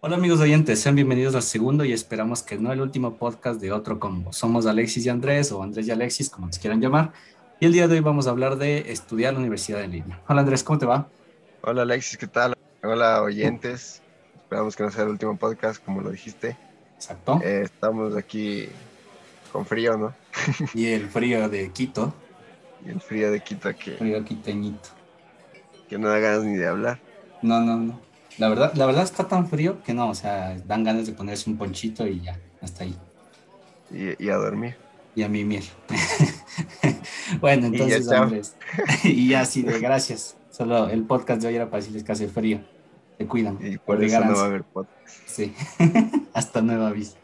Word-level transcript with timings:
Hola 0.00 0.16
amigos 0.16 0.40
oyentes, 0.40 0.80
sean 0.80 0.94
bienvenidos 0.94 1.34
al 1.34 1.42
segundo 1.42 1.84
y 1.84 1.92
esperamos 1.92 2.42
que 2.42 2.56
no 2.56 2.72
el 2.72 2.80
último 2.80 3.16
podcast 3.16 3.60
de 3.60 3.70
Otro 3.70 4.00
Combo. 4.00 4.32
Somos 4.32 4.64
Alexis 4.64 5.04
y 5.04 5.10
Andrés, 5.10 5.52
o 5.52 5.62
Andrés 5.62 5.86
y 5.88 5.90
Alexis, 5.90 6.30
como 6.30 6.46
nos 6.46 6.58
quieran 6.58 6.80
llamar, 6.80 7.12
y 7.60 7.66
el 7.66 7.72
día 7.72 7.86
de 7.86 7.96
hoy 7.96 8.00
vamos 8.00 8.26
a 8.26 8.30
hablar 8.30 8.56
de 8.56 8.90
estudiar 8.90 9.34
la 9.34 9.40
universidad 9.40 9.82
en 9.82 9.92
línea. 9.92 10.22
Hola 10.26 10.40
Andrés, 10.40 10.64
¿cómo 10.64 10.78
te 10.78 10.86
va? 10.86 11.06
Hola 11.60 11.82
Alexis, 11.82 12.16
¿qué 12.16 12.28
tal? 12.28 12.54
Hola 12.82 13.20
oyentes, 13.22 14.00
esperamos 14.34 14.74
que 14.74 14.84
no 14.84 14.90
sea 14.90 15.04
el 15.04 15.10
último 15.10 15.36
podcast, 15.36 15.84
como 15.84 16.00
lo 16.00 16.10
dijiste. 16.10 16.56
Exacto. 16.94 17.42
Eh, 17.44 17.62
estamos 17.64 18.16
aquí 18.16 18.70
con 19.52 19.66
frío, 19.66 19.98
¿no? 19.98 20.14
y 20.72 20.86
el 20.86 21.10
frío 21.10 21.48
de 21.48 21.70
Quito. 21.70 22.14
Y 22.86 22.90
el 22.90 23.00
frío 23.00 23.30
de 23.30 23.40
Quito 23.40 23.74
que... 23.74 23.92
Frío 23.92 24.22
quiteñito. 24.22 25.03
Que 25.94 25.98
no 26.00 26.08
da 26.08 26.18
ganas 26.18 26.42
ni 26.42 26.56
de 26.56 26.66
hablar. 26.66 26.98
No, 27.40 27.60
no, 27.60 27.76
no. 27.76 28.00
La 28.38 28.48
verdad, 28.48 28.74
la 28.74 28.84
verdad 28.84 29.04
está 29.04 29.28
tan 29.28 29.46
frío 29.46 29.80
que 29.84 29.94
no, 29.94 30.08
o 30.08 30.14
sea, 30.16 30.56
dan 30.66 30.82
ganas 30.82 31.06
de 31.06 31.12
ponerse 31.12 31.48
un 31.48 31.56
ponchito 31.56 32.04
y 32.04 32.20
ya, 32.20 32.36
hasta 32.60 32.82
ahí. 32.82 32.96
Y, 34.18 34.28
a 34.28 34.34
dormir. 34.34 34.74
Y 35.14 35.22
a 35.22 35.28
mimir. 35.28 35.62
bueno, 37.40 37.68
entonces, 37.68 38.08
y 39.04 39.08
y 39.08 39.28
ya 39.28 39.44
sí, 39.44 39.62
de 39.62 39.78
gracias. 39.78 40.36
Solo 40.50 40.88
el 40.88 41.04
podcast 41.04 41.42
de 41.42 41.46
hoy 41.46 41.54
era 41.54 41.66
para 41.66 41.76
decirles 41.76 42.02
que 42.02 42.10
hace 42.10 42.26
frío. 42.26 42.60
Se 43.16 43.28
cuidan. 43.28 43.56
Y 43.62 43.78
por 43.78 44.02
eso 44.02 44.18
no 44.18 44.34
va 44.34 44.42
a 44.42 44.46
haber 44.46 44.64
podcast. 44.64 45.16
Sí, 45.26 45.54
hasta 46.34 46.60
nueva 46.60 46.90
vista. 46.90 47.20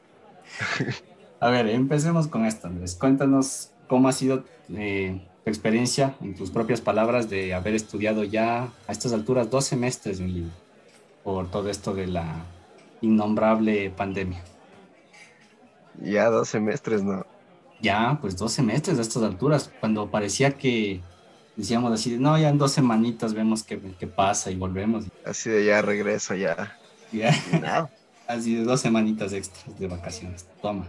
A 1.40 1.50
ver, 1.50 1.66
empecemos 1.70 2.28
con 2.28 2.46
esto, 2.46 2.68
Andrés. 2.68 2.94
Cuéntanos 2.94 3.72
cómo 3.88 4.08
ha 4.08 4.12
sido 4.12 4.44
eh, 4.72 5.26
experiencia, 5.46 6.16
en 6.20 6.34
tus 6.34 6.50
propias 6.50 6.80
palabras, 6.80 7.30
de 7.30 7.54
haber 7.54 7.74
estudiado 7.74 8.24
ya 8.24 8.68
a 8.86 8.92
estas 8.92 9.12
alturas 9.12 9.50
dos 9.50 9.64
semestres 9.64 10.20
por 11.24 11.50
todo 11.50 11.70
esto 11.70 11.94
de 11.94 12.06
la 12.06 12.44
innombrable 13.00 13.90
pandemia. 13.90 14.42
Ya 16.02 16.30
dos 16.30 16.48
semestres, 16.48 17.02
¿no? 17.02 17.26
Ya, 17.80 18.18
pues 18.20 18.36
dos 18.36 18.52
semestres 18.52 18.98
a 18.98 19.02
estas 19.02 19.22
alturas, 19.22 19.70
cuando 19.80 20.10
parecía 20.10 20.52
que 20.52 21.00
decíamos 21.56 21.92
así, 21.92 22.18
no, 22.18 22.38
ya 22.38 22.48
en 22.48 22.58
dos 22.58 22.72
semanitas 22.72 23.34
vemos 23.34 23.62
qué, 23.62 23.80
qué 23.98 24.06
pasa 24.06 24.50
y 24.50 24.56
volvemos. 24.56 25.06
Así 25.24 25.50
de 25.50 25.64
ya 25.64 25.82
regreso, 25.82 26.34
ya. 26.34 26.76
Ya. 27.12 27.90
Así 28.28 28.54
de 28.54 28.62
dos 28.62 28.80
semanitas 28.80 29.32
extras 29.32 29.76
de 29.76 29.88
vacaciones. 29.88 30.46
Toma. 30.62 30.86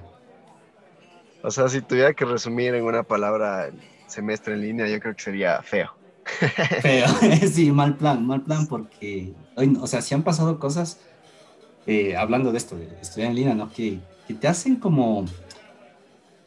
O 1.42 1.50
sea, 1.50 1.68
si 1.68 1.82
tuviera 1.82 2.14
que 2.14 2.26
resumir 2.26 2.76
en 2.76 2.84
una 2.84 3.02
palabra 3.02 3.72
semestre 4.12 4.54
en 4.54 4.62
línea, 4.62 4.88
yo 4.88 5.00
creo 5.00 5.16
que 5.16 5.24
sería 5.24 5.62
feo. 5.62 5.92
Feo, 6.82 7.08
sí, 7.52 7.72
mal 7.72 7.96
plan, 7.96 8.26
mal 8.26 8.42
plan, 8.42 8.68
porque, 8.68 9.34
o 9.56 9.88
sea, 9.88 10.02
si 10.02 10.14
han 10.14 10.24
pasado 10.24 10.60
cosas, 10.60 11.00
eh, 11.88 12.16
hablando 12.16 12.52
de 12.52 12.58
esto, 12.58 12.78
de 12.78 12.88
estudiar 13.02 13.30
en 13.30 13.36
línea, 13.36 13.56
¿no? 13.56 13.72
Que, 13.72 14.00
que, 14.28 14.34
te 14.34 14.48
hacen 14.48 14.76
como, 14.76 15.26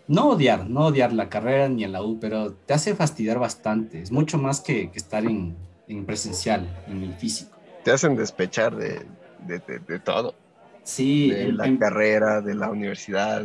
no 0.06 0.28
odiar, 0.28 0.68
no 0.68 0.86
odiar 0.86 1.12
la 1.12 1.28
carrera 1.28 1.68
ni 1.68 1.84
en 1.84 1.92
la 1.92 2.02
U, 2.02 2.18
pero 2.20 2.52
te 2.52 2.74
hace 2.74 2.94
fastidiar 2.94 3.38
bastante. 3.38 4.02
Es 4.02 4.12
mucho 4.12 4.38
más 4.38 4.60
que, 4.60 4.90
que 4.90 4.98
estar 4.98 5.24
en, 5.24 5.56
en, 5.88 6.04
presencial, 6.06 6.68
en 6.86 7.02
el 7.02 7.14
físico. 7.14 7.56
Te 7.82 7.90
hacen 7.90 8.16
despechar 8.16 8.76
de, 8.76 9.02
de, 9.46 9.58
de, 9.60 9.98
todo. 9.98 10.34
Sí. 10.82 11.30
De 11.30 11.52
la 11.52 11.78
carrera, 11.78 12.40
de 12.40 12.54
la 12.54 12.70
universidad, 12.70 13.44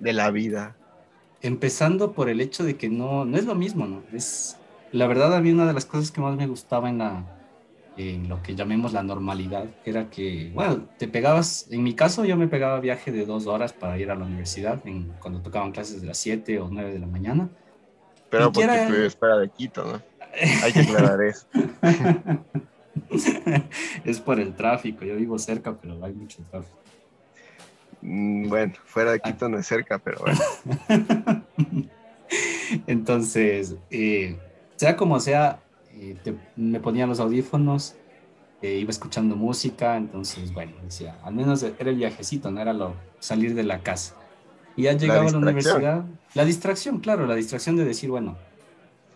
de 0.00 0.12
la 0.12 0.30
vida. 0.30 0.76
Empezando 1.44 2.12
por 2.12 2.30
el 2.30 2.40
hecho 2.40 2.64
de 2.64 2.76
que 2.76 2.88
no, 2.88 3.26
no 3.26 3.36
es 3.36 3.44
lo 3.44 3.54
mismo, 3.54 3.86
¿no? 3.86 4.02
Es, 4.14 4.56
la 4.92 5.06
verdad, 5.06 5.34
a 5.34 5.40
mí 5.42 5.50
una 5.50 5.66
de 5.66 5.74
las 5.74 5.84
cosas 5.84 6.10
que 6.10 6.22
más 6.22 6.34
me 6.36 6.46
gustaba 6.46 6.88
en, 6.88 6.96
la, 6.96 7.22
en 7.98 8.30
lo 8.30 8.42
que 8.42 8.54
llamemos 8.54 8.94
la 8.94 9.02
normalidad 9.02 9.66
era 9.84 10.08
que, 10.08 10.50
bueno, 10.54 10.88
te 10.96 11.06
pegabas, 11.06 11.66
en 11.70 11.82
mi 11.82 11.92
caso 11.92 12.24
yo 12.24 12.38
me 12.38 12.48
pegaba 12.48 12.80
viaje 12.80 13.12
de 13.12 13.26
dos 13.26 13.46
horas 13.46 13.74
para 13.74 13.98
ir 13.98 14.10
a 14.10 14.14
la 14.14 14.24
universidad 14.24 14.80
en, 14.86 15.12
cuando 15.20 15.42
tocaban 15.42 15.72
clases 15.72 16.00
de 16.00 16.06
las 16.06 16.16
7 16.16 16.58
o 16.60 16.68
9 16.70 16.94
de 16.94 16.98
la 16.98 17.06
mañana. 17.06 17.50
Pero 18.30 18.50
porque 18.50 18.64
era... 18.64 18.88
tú 18.88 18.94
fuera 19.18 19.36
de 19.36 19.50
Quito, 19.50 19.84
¿no? 19.84 20.02
Hay 20.62 20.72
que 20.72 20.80
aclarar 20.80 21.22
eso. 21.24 21.46
es 24.04 24.18
por 24.20 24.40
el 24.40 24.54
tráfico, 24.54 25.04
yo 25.04 25.14
vivo 25.16 25.38
cerca, 25.38 25.76
pero 25.76 26.02
hay 26.02 26.14
mucho 26.14 26.42
tráfico. 26.50 26.83
Mm, 28.04 28.48
bueno, 28.48 28.74
fuera 28.84 29.12
de 29.12 29.20
Quito 29.20 29.48
no 29.48 29.58
es 29.58 29.66
cerca, 29.66 29.98
pero 29.98 30.20
bueno. 30.20 30.38
Entonces, 32.86 33.76
eh, 33.90 34.38
sea 34.76 34.96
como 34.96 35.18
sea, 35.20 35.60
eh, 35.92 36.16
me 36.54 36.80
ponía 36.80 37.06
los 37.06 37.18
audífonos, 37.18 37.96
eh, 38.60 38.76
iba 38.76 38.90
escuchando 38.90 39.36
música, 39.36 39.96
entonces, 39.96 40.52
bueno, 40.52 40.72
decía, 40.82 41.18
al 41.22 41.34
menos 41.34 41.62
era 41.62 41.90
el 41.90 41.96
viajecito, 41.96 42.50
no 42.50 42.60
era 42.60 42.72
lo 42.72 42.94
salir 43.20 43.54
de 43.54 43.62
la 43.62 43.80
casa. 43.80 44.14
Y 44.76 44.82
ya 44.82 44.92
llegaba 44.92 45.26
a 45.26 45.30
la 45.30 45.38
universidad, 45.38 46.04
la 46.34 46.44
distracción, 46.44 47.00
claro, 47.00 47.26
la 47.26 47.34
distracción 47.34 47.76
de 47.76 47.84
decir, 47.84 48.10
bueno, 48.10 48.36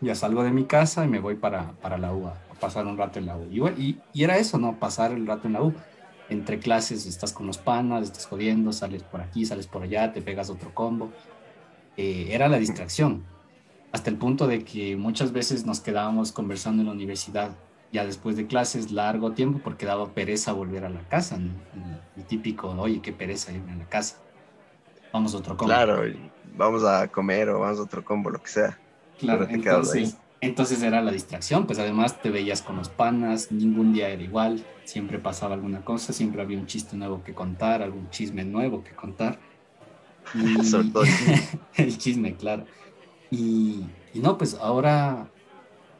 ya 0.01 0.15
salgo 0.15 0.45
de 0.45 0.51
mi 0.51 0.65
casa 0.65 1.05
y 1.05 1.09
me 1.09 1.19
voy 1.19 1.35
para, 1.35 1.73
para 1.83 1.99
la 1.99 2.13
U, 2.13 2.27
a 2.27 2.35
pasar 2.61 2.87
un 2.87 2.97
rato 2.97 3.19
en 3.19 3.27
la 3.27 3.37
U. 3.37 3.47
Y, 3.51 3.99
y, 4.13 4.23
era 4.23 4.39
eso, 4.39 4.59
¿no? 4.59 4.79
Pasar 4.79 5.13
el 5.13 5.27
rato 5.27 5.47
en 5.47 5.55
la 5.55 5.63
U. 5.63 5.75
Entre 6.29 6.59
clases 6.59 7.07
estás 7.07 7.33
con 7.33 7.47
los 7.47 7.59
panas, 7.59 8.05
estás 8.05 8.27
jodiendo, 8.27 8.73
sales 8.73 9.03
por 9.03 9.21
aquí, 9.21 9.47
sales 9.47 9.67
por 9.67 9.83
allá, 9.83 10.13
te 10.13 10.21
pegas 10.21 10.51
otro 10.51 10.75
combo. 10.75 11.11
Eh, 11.97 12.29
era 12.31 12.49
la 12.49 12.59
distracción 12.59 13.25
hasta 13.93 14.11
el 14.11 14.17
punto 14.17 14.47
de 14.47 14.65
que 14.65 14.97
muchas 14.97 15.33
veces 15.33 15.65
nos 15.65 15.81
quedábamos 15.81 16.33
conversando 16.33 16.83
en 16.83 16.87
la 16.87 16.93
universidad 16.93 17.51
ya 17.91 18.05
después 18.05 18.37
de 18.37 18.47
clases 18.47 18.93
largo 18.93 19.33
tiempo 19.33 19.61
porque 19.65 19.87
daba 19.87 20.13
pereza 20.13 20.53
volver 20.53 20.85
a 20.85 20.91
la 20.91 21.01
casa, 21.09 21.39
¿no? 21.39 21.51
el, 22.17 22.25
típico, 22.25 22.69
oye, 22.69 23.01
qué 23.01 23.13
pereza 23.13 23.51
irme 23.53 23.73
a 23.73 23.77
la 23.77 23.87
casa. 23.87 24.17
Vamos 25.11 25.35
a 25.35 25.39
otro 25.39 25.57
combo. 25.57 25.73
Claro, 25.73 26.03
vamos 26.55 26.85
a 26.85 27.09
comer 27.09 27.49
o 27.49 27.61
vamos 27.61 27.79
a 27.79 27.83
otro 27.83 28.05
combo, 28.05 28.29
lo 28.29 28.43
que 28.43 28.51
sea. 28.51 28.79
Claro, 29.19 29.47
entonces, 29.49 30.19
entonces 30.41 30.83
era 30.83 31.03
la 31.03 31.11
distracción, 31.11 31.67
pues 31.67 31.79
además 31.79 32.23
te 32.23 32.31
veías 32.31 32.63
con 32.63 32.77
los 32.77 32.89
panas, 32.89 33.51
ningún 33.51 33.93
día 33.93 34.09
era 34.09 34.23
igual, 34.23 34.65
siempre 34.85 35.19
pasaba 35.19 35.55
alguna 35.55 35.85
cosa, 35.85 36.13
siempre 36.13 36.43
había 36.43 36.59
un 36.59 36.67
chiste 36.67 36.97
nuevo 36.97 37.25
que 37.25 37.35
contar, 37.35 37.83
algún 37.83 38.09
chisme 38.11 38.45
nuevo 38.45 38.85
que 38.85 38.93
contar. 38.93 39.39
Y... 40.35 40.57
El 41.83 41.97
chisme, 41.97 42.37
claro. 42.37 42.67
Y, 43.31 43.87
no, 44.15 44.37
pues 44.37 44.59
ahora, 44.61 45.31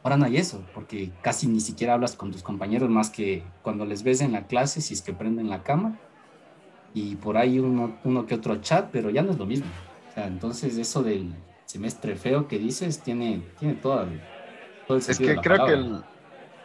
ahora 0.03 0.17
no 0.17 0.25
hay 0.25 0.37
eso, 0.37 0.63
porque 0.75 1.11
casi 1.21 1.47
ni 1.47 1.59
siquiera 1.59 1.95
hablas 1.95 2.15
con 2.15 2.31
tus 2.31 2.43
compañeros 2.43 2.89
más 2.91 3.09
que 3.09 3.43
cuando 3.63 3.85
les 3.85 4.03
ves 4.03 4.21
en 4.21 4.33
la 4.33 4.45
clase, 4.45 4.81
si 4.81 4.93
es 4.93 5.01
que 5.01 5.13
prenden 5.13 5.49
la 5.49 5.63
cama, 5.63 5.97
y 6.93 7.15
por 7.15 7.37
ahí 7.37 7.59
uno, 7.59 7.97
uno 8.03 8.27
que 8.27 8.35
otro 8.35 8.57
chat, 8.61 8.89
pero 8.91 9.09
ya 9.09 9.23
no 9.23 9.31
es 9.31 9.37
lo 9.37 9.47
mismo. 9.47 9.67
O 10.09 10.13
sea, 10.13 10.27
entonces 10.27 10.77
eso 10.77 11.01
del 11.01 11.33
semestre 11.69 12.15
feo 12.15 12.47
que 12.47 12.57
dices 12.57 12.99
tiene, 12.99 13.43
tiene 13.59 13.75
todo, 13.75 14.07
todo 14.87 14.97
el 14.97 15.03
Es 15.07 15.19
que 15.19 15.35
creo 15.35 15.67
que 15.67 15.73
el, 15.73 16.03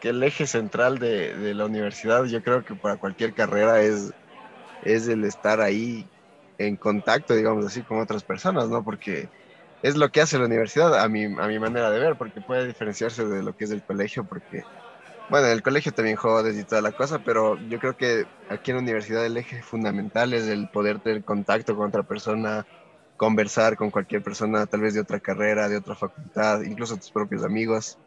que 0.00 0.08
el, 0.08 0.22
eje 0.22 0.46
central 0.46 0.98
de, 0.98 1.36
de, 1.36 1.52
la 1.52 1.66
universidad, 1.66 2.24
yo 2.24 2.42
creo 2.42 2.64
que 2.64 2.74
para 2.74 2.96
cualquier 2.96 3.34
carrera 3.34 3.82
es, 3.82 4.14
es 4.82 5.06
el 5.08 5.24
estar 5.24 5.60
ahí 5.60 6.08
en 6.56 6.76
contacto, 6.76 7.34
digamos 7.34 7.66
así, 7.66 7.82
con 7.82 8.00
otras 8.00 8.24
personas, 8.24 8.70
¿no? 8.70 8.82
Porque 8.82 9.28
es 9.82 9.94
lo 9.94 10.10
que 10.10 10.22
hace 10.22 10.38
la 10.38 10.46
universidad, 10.46 10.98
a 10.98 11.06
mi, 11.06 11.24
a 11.24 11.48
mi 11.48 11.58
manera 11.58 11.90
de 11.90 11.98
ver, 11.98 12.16
porque 12.16 12.40
puede 12.40 12.66
diferenciarse 12.66 13.26
de 13.26 13.42
lo 13.42 13.54
que 13.54 13.64
es 13.64 13.72
el 13.72 13.82
colegio, 13.82 14.24
porque, 14.24 14.64
bueno, 15.28 15.48
el 15.48 15.62
colegio 15.62 15.92
también 15.92 16.16
jodes 16.16 16.58
y 16.58 16.64
toda 16.64 16.80
la 16.80 16.92
cosa, 16.92 17.18
pero 17.18 17.58
yo 17.68 17.78
creo 17.78 17.94
que 17.94 18.24
aquí 18.48 18.70
en 18.70 18.78
la 18.78 18.82
universidad 18.82 19.26
el 19.26 19.36
eje 19.36 19.62
fundamental 19.62 20.32
es 20.32 20.48
el 20.48 20.70
poder 20.70 21.00
tener 21.00 21.24
contacto 21.24 21.76
con 21.76 21.88
otra 21.88 22.04
persona, 22.04 22.64
conversar 23.16 23.76
con 23.76 23.90
cualquier 23.90 24.22
persona, 24.22 24.66
tal 24.66 24.80
vez 24.80 24.94
de 24.94 25.00
otra 25.00 25.20
carrera, 25.20 25.68
de 25.68 25.76
otra 25.76 25.94
facultad, 25.94 26.62
incluso 26.62 26.96
tus 26.96 27.10
propios 27.10 27.44
amigos. 27.44 27.98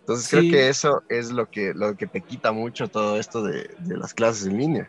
Entonces 0.00 0.28
creo 0.28 0.42
que 0.42 0.68
eso 0.68 1.02
es 1.08 1.30
lo 1.30 1.48
que, 1.48 1.74
lo 1.74 1.96
que 1.96 2.06
te 2.06 2.20
quita 2.20 2.52
mucho 2.52 2.88
todo 2.88 3.18
esto 3.18 3.42
de, 3.42 3.70
de 3.78 3.96
las 3.96 4.14
clases 4.14 4.46
en 4.46 4.58
línea. 4.58 4.88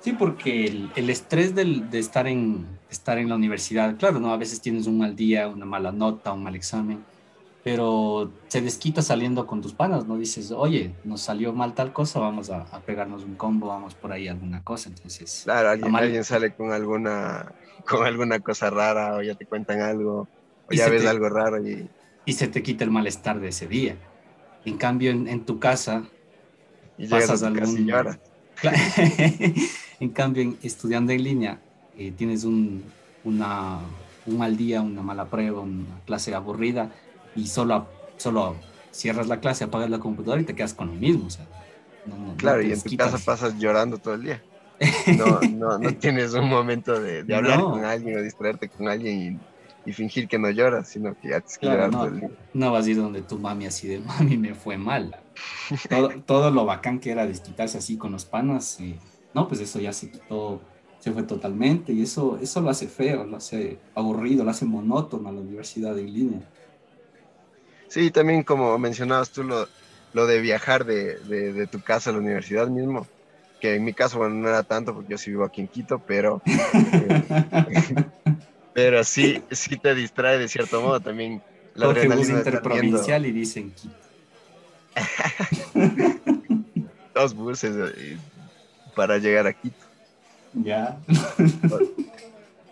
Sí, 0.00 0.12
porque 0.12 0.64
el, 0.64 0.90
el 0.96 1.10
estrés 1.10 1.54
del, 1.54 1.88
de 1.88 2.00
estar 2.00 2.26
en, 2.26 2.66
estar 2.90 3.18
en 3.18 3.28
la 3.28 3.36
universidad, 3.36 3.96
claro, 3.96 4.18
¿no? 4.18 4.32
A 4.32 4.36
veces 4.36 4.60
tienes 4.60 4.88
un 4.88 4.98
mal 4.98 5.14
día, 5.14 5.46
una 5.46 5.64
mala 5.64 5.92
nota, 5.92 6.32
un 6.32 6.42
mal 6.42 6.56
examen, 6.56 7.04
pero 7.62 8.32
se 8.48 8.60
desquita 8.60 9.00
saliendo 9.00 9.46
con 9.46 9.62
tus 9.62 9.72
panas, 9.72 10.04
¿no? 10.04 10.18
Dices, 10.18 10.50
oye, 10.50 10.92
nos 11.04 11.20
salió 11.20 11.52
mal 11.52 11.72
tal 11.74 11.92
cosa, 11.92 12.18
vamos 12.18 12.50
a, 12.50 12.62
a 12.62 12.80
pegarnos 12.80 13.22
un 13.22 13.36
combo, 13.36 13.68
vamos 13.68 13.94
por 13.94 14.10
ahí 14.10 14.26
alguna 14.26 14.64
cosa, 14.64 14.88
entonces... 14.88 15.42
Claro, 15.44 15.68
alguien, 15.70 15.94
alguien 15.94 16.24
sale 16.24 16.52
con 16.52 16.72
alguna, 16.72 17.52
con 17.86 18.06
alguna 18.06 18.40
cosa 18.40 18.70
rara, 18.70 19.16
o 19.16 19.22
ya 19.22 19.34
te 19.34 19.46
cuentan 19.46 19.80
algo, 19.80 20.28
o 20.68 20.74
ya 20.74 20.88
ves 20.88 21.06
algo 21.06 21.28
raro 21.28 21.66
y... 21.66 21.88
Y 22.24 22.34
se 22.34 22.46
te 22.46 22.62
quita 22.62 22.84
el 22.84 22.90
malestar 22.90 23.40
de 23.40 23.48
ese 23.48 23.66
día. 23.66 23.96
En 24.64 24.76
cambio, 24.76 25.10
en, 25.10 25.26
en 25.26 25.44
tu 25.44 25.58
casa... 25.58 26.04
Y 26.96 27.08
pasas 27.08 27.42
a 27.42 27.48
algún... 27.48 27.90
En 30.00 30.10
cambio, 30.10 30.56
estudiando 30.64 31.12
en 31.12 31.22
línea, 31.22 31.60
eh, 31.96 32.10
tienes 32.10 32.42
un, 32.42 32.82
una, 33.22 33.78
un 34.26 34.36
mal 34.36 34.56
día, 34.56 34.80
una 34.80 35.00
mala 35.00 35.26
prueba, 35.26 35.60
una 35.60 36.00
clase 36.06 36.34
aburrida 36.34 36.90
y 37.36 37.46
solo, 37.46 37.86
solo 38.16 38.56
cierras 38.90 39.28
la 39.28 39.38
clase, 39.38 39.62
apagas 39.62 39.90
la 39.90 40.00
computadora 40.00 40.42
y 40.42 40.44
te 40.44 40.56
quedas 40.56 40.74
con 40.74 40.88
lo 40.88 40.94
mismo. 40.94 41.26
O 41.26 41.30
sea, 41.30 41.46
claro, 42.36 42.62
y 42.62 42.72
en 42.72 42.80
tu 42.80 42.96
casa 42.96 43.18
pasas 43.24 43.56
llorando 43.58 43.98
todo 43.98 44.14
el 44.14 44.22
día. 44.22 44.42
No, 45.16 45.40
no, 45.50 45.78
no 45.78 45.94
tienes 45.94 46.34
un 46.34 46.48
momento 46.48 47.00
de, 47.00 47.20
hablar 47.34 47.60
con 47.60 47.84
alguien 47.84 48.18
o 48.18 48.22
distraerte 48.22 48.68
con 48.68 48.88
alguien 48.88 49.40
y, 49.84 49.92
fingir 49.92 50.28
que 50.28 50.38
no 50.38 50.48
lloras, 50.50 50.88
sino 50.88 51.14
que 51.18 51.30
ya 51.30 51.40
te 51.40 51.54
claro, 51.58 51.90
no, 51.90 52.30
no 52.54 52.72
vas 52.72 52.86
a 52.86 52.90
ir 52.90 52.96
donde 52.96 53.22
tu 53.22 53.36
mami 53.38 53.66
así 53.66 53.88
de 53.88 53.98
mami 53.98 54.36
me 54.36 54.54
fue 54.54 54.78
mal. 54.78 55.16
Todo, 55.88 56.10
todo 56.26 56.50
lo 56.52 56.64
bacán 56.64 57.00
que 57.00 57.10
era 57.10 57.26
desquitarse 57.26 57.78
así 57.78 57.96
con 57.96 58.12
los 58.12 58.24
panas, 58.24 58.78
y, 58.80 58.96
no, 59.34 59.48
pues 59.48 59.60
eso 59.60 59.80
ya 59.80 59.92
se 59.92 60.10
quitó, 60.10 60.60
se 61.02 61.10
fue 61.10 61.24
totalmente 61.24 61.92
y 61.92 62.02
eso, 62.02 62.38
eso 62.40 62.60
lo 62.60 62.70
hace 62.70 62.86
feo, 62.86 63.24
lo 63.24 63.36
hace 63.36 63.76
aburrido, 63.94 64.44
lo 64.44 64.50
hace 64.50 64.64
monótono 64.64 65.28
a 65.28 65.32
la 65.32 65.40
universidad 65.40 65.98
en 65.98 66.12
línea. 66.12 66.40
Sí, 67.88 68.12
también 68.12 68.44
como 68.44 68.78
mencionabas 68.78 69.30
tú 69.30 69.42
lo, 69.42 69.66
lo 70.12 70.26
de 70.26 70.40
viajar 70.40 70.84
de, 70.84 71.18
de, 71.18 71.66
tu 71.66 71.80
casa 71.80 72.10
a 72.10 72.12
la 72.12 72.20
universidad 72.20 72.68
mismo, 72.68 73.06
que 73.62 73.76
en 73.76 73.84
mi 73.84 73.92
caso, 73.92 74.18
bueno, 74.18 74.34
no 74.34 74.48
era 74.48 74.64
tanto 74.64 74.92
porque 74.92 75.12
yo 75.12 75.18
sí 75.18 75.30
vivo 75.30 75.44
aquí 75.44 75.60
en 75.60 75.68
Quito, 75.68 76.00
pero, 76.00 76.42
pero 78.74 79.04
sí, 79.04 79.40
sí 79.52 79.76
te 79.76 79.94
distrae 79.94 80.36
de 80.36 80.48
cierto 80.48 80.82
modo 80.82 80.98
también. 80.98 81.40
La 81.74 81.86
Coge 81.86 82.08
bus 82.08 82.28
interprovincial 82.28 83.24
y 83.24 83.30
dicen 83.30 83.70
Quito. 83.70 83.94
Dos 87.14 87.34
buses 87.34 87.76
eh, 87.96 88.18
para 88.96 89.18
llegar 89.18 89.46
a 89.46 89.52
Quito. 89.52 89.86
Ya. 90.54 90.98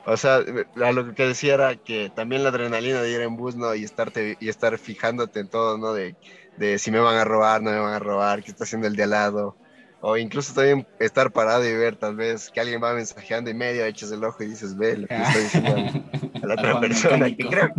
O 0.06 0.16
sea, 0.16 0.40
lo 0.74 1.14
que 1.14 1.24
decía 1.24 1.54
era 1.54 1.76
que 1.76 2.10
también 2.12 2.42
la 2.42 2.48
adrenalina 2.48 3.00
de 3.00 3.12
ir 3.12 3.20
en 3.20 3.36
bus, 3.36 3.54
¿no? 3.54 3.76
Y, 3.76 3.84
estarte, 3.84 4.36
y 4.40 4.48
estar 4.48 4.76
fijándote 4.76 5.38
en 5.38 5.46
todo, 5.46 5.78
¿no? 5.78 5.92
De, 5.92 6.16
de 6.56 6.80
si 6.80 6.90
me 6.90 6.98
van 6.98 7.16
a 7.16 7.24
robar, 7.24 7.62
no 7.62 7.70
me 7.70 7.78
van 7.78 7.94
a 7.94 8.00
robar, 8.00 8.42
qué 8.42 8.50
está 8.50 8.64
haciendo 8.64 8.88
el 8.88 8.96
de 8.96 9.04
al 9.04 9.10
lado. 9.10 9.56
O 10.02 10.16
incluso 10.16 10.54
también 10.54 10.86
estar 10.98 11.30
parado 11.30 11.68
y 11.68 11.74
ver 11.74 11.96
tal 11.96 12.16
vez 12.16 12.50
que 12.50 12.60
alguien 12.60 12.82
va 12.82 12.94
mensajeando 12.94 13.50
y 13.50 13.54
medio 13.54 13.84
echas 13.84 14.10
el 14.10 14.24
ojo 14.24 14.42
y 14.42 14.46
dices, 14.46 14.76
ve 14.76 14.96
lo 14.96 15.06
que 15.06 15.16
estoy 15.16 15.42
diciendo 15.42 16.00
a 16.42 16.46
la 16.46 16.54
otra 16.58 16.80
persona. 16.80 17.26
Que 17.26 17.46
creo, 17.46 17.70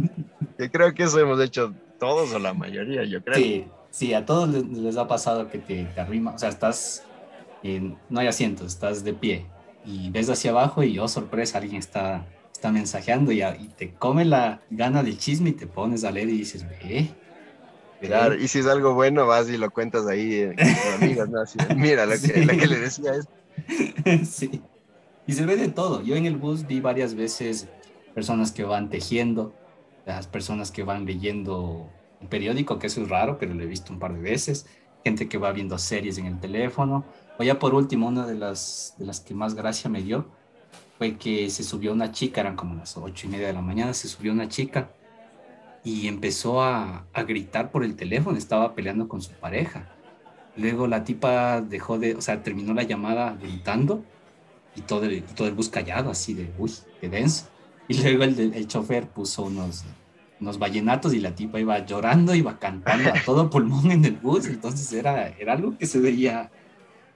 que 0.57 0.69
creo, 0.69 0.93
que 0.93 1.03
eso 1.03 1.19
hemos 1.19 1.41
hecho 1.41 1.73
todos 1.99 2.31
o 2.33 2.39
la 2.39 2.53
mayoría, 2.53 3.03
yo 3.05 3.23
creo. 3.23 3.35
Sí, 3.35 3.65
sí, 3.89 4.13
a 4.13 4.25
todos 4.25 4.49
les, 4.49 4.97
ha 4.97 5.07
pasado 5.07 5.49
que 5.49 5.57
te, 5.57 5.85
te 5.85 6.01
arrima, 6.01 6.35
o 6.35 6.37
sea, 6.37 6.49
estás, 6.49 7.03
en, 7.63 7.97
no 8.09 8.19
hay 8.19 8.27
asientos, 8.27 8.67
estás 8.67 9.03
de 9.03 9.13
pie 9.13 9.47
y 9.83 10.11
ves 10.11 10.29
hacia 10.29 10.51
abajo 10.51 10.83
y, 10.83 10.99
oh, 10.99 11.07
sorpresa, 11.07 11.57
alguien 11.57 11.77
está, 11.77 12.27
está 12.53 12.71
mensajeando 12.71 13.31
y, 13.31 13.41
y 13.41 13.69
te 13.75 13.93
come 13.93 14.25
la 14.25 14.61
gana 14.69 15.01
del 15.01 15.17
chisme 15.17 15.49
y 15.49 15.53
te 15.53 15.65
pones 15.65 16.03
a 16.03 16.11
leer 16.11 16.29
y 16.29 16.37
dices, 16.37 16.67
ve. 16.67 17.09
Claro, 18.01 18.35
y 18.35 18.47
si 18.47 18.59
es 18.59 18.67
algo 18.67 18.93
bueno, 18.93 19.27
vas 19.27 19.49
y 19.49 19.57
lo 19.57 19.69
cuentas 19.69 20.07
ahí 20.07 20.33
eh, 20.33 20.55
con 20.55 21.03
amigas, 21.03 21.29
¿no? 21.29 21.41
mira 21.75 22.05
lo 22.05 22.13
que, 22.13 22.57
que, 22.57 22.67
le 22.67 22.79
decía 22.79 23.11
es. 23.13 24.27
sí. 24.29 24.61
Y 25.27 25.33
se 25.33 25.45
ve 25.45 25.55
de 25.55 25.69
todo. 25.69 26.01
Yo 26.01 26.15
en 26.15 26.25
el 26.25 26.37
bus 26.37 26.65
vi 26.65 26.79
varias 26.79 27.13
veces 27.13 27.67
personas 28.13 28.51
que 28.51 28.63
van 28.63 28.89
tejiendo, 28.89 29.53
las 30.05 30.27
personas 30.27 30.71
que 30.71 30.83
van 30.83 31.05
leyendo 31.05 31.89
un 32.19 32.27
periódico, 32.27 32.79
que 32.79 32.87
eso 32.87 33.01
es 33.01 33.09
raro, 33.09 33.37
pero 33.39 33.53
lo 33.53 33.63
he 33.63 33.67
visto 33.67 33.93
un 33.93 33.99
par 33.99 34.13
de 34.13 34.21
veces, 34.21 34.65
gente 35.03 35.29
que 35.29 35.37
va 35.37 35.51
viendo 35.51 35.77
series 35.77 36.17
en 36.17 36.25
el 36.25 36.39
teléfono, 36.39 37.05
o 37.37 37.43
ya 37.43 37.59
por 37.59 37.73
último, 37.73 38.07
una 38.07 38.25
de 38.25 38.35
las, 38.35 38.95
de 38.97 39.05
las 39.05 39.19
que 39.19 39.33
más 39.33 39.55
gracia 39.55 39.89
me 39.89 40.01
dio 40.01 40.25
fue 40.97 41.17
que 41.17 41.49
se 41.49 41.63
subió 41.63 41.93
una 41.93 42.11
chica, 42.11 42.41
eran 42.41 42.55
como 42.55 42.75
las 42.75 42.97
ocho 42.97 43.27
y 43.27 43.29
media 43.29 43.47
de 43.47 43.53
la 43.53 43.61
mañana, 43.61 43.93
se 43.93 44.07
subió 44.07 44.31
una 44.31 44.47
chica 44.47 44.89
y 45.83 46.07
empezó 46.07 46.61
a, 46.61 47.05
a, 47.13 47.23
gritar 47.23 47.71
por 47.71 47.83
el 47.83 47.95
teléfono, 47.95 48.37
estaba 48.37 48.75
peleando 48.75 49.07
con 49.07 49.21
su 49.21 49.31
pareja. 49.31 49.89
Luego 50.55 50.87
la 50.87 51.03
tipa 51.03 51.61
dejó 51.61 51.97
de, 51.97 52.15
o 52.15 52.21
sea, 52.21 52.43
terminó 52.43 52.73
la 52.73 52.83
llamada 52.83 53.37
gritando 53.41 54.03
y 54.75 54.81
todo 54.81 55.05
el, 55.05 55.23
todo 55.23 55.47
el 55.47 55.53
bus 55.53 55.69
callado, 55.69 56.11
así 56.11 56.33
de, 56.33 56.51
uy, 56.57 56.71
qué 56.99 57.09
denso. 57.09 57.47
Y 57.87 58.01
luego 58.01 58.23
el, 58.23 58.53
el 58.53 58.67
chofer 58.67 59.07
puso 59.07 59.43
unos, 59.43 59.83
unos 60.39 60.59
vallenatos 60.59 61.13
y 61.13 61.19
la 61.19 61.33
tipa 61.33 61.59
iba 61.59 61.83
llorando, 61.85 62.35
iba 62.35 62.59
cantando 62.59 63.09
a 63.09 63.23
todo 63.25 63.49
pulmón 63.49 63.91
en 63.91 64.05
el 64.05 64.13
bus, 64.17 64.47
entonces 64.47 64.91
era, 64.93 65.29
era 65.29 65.53
algo 65.53 65.77
que 65.77 65.85
se 65.85 65.99
veía 65.99 66.51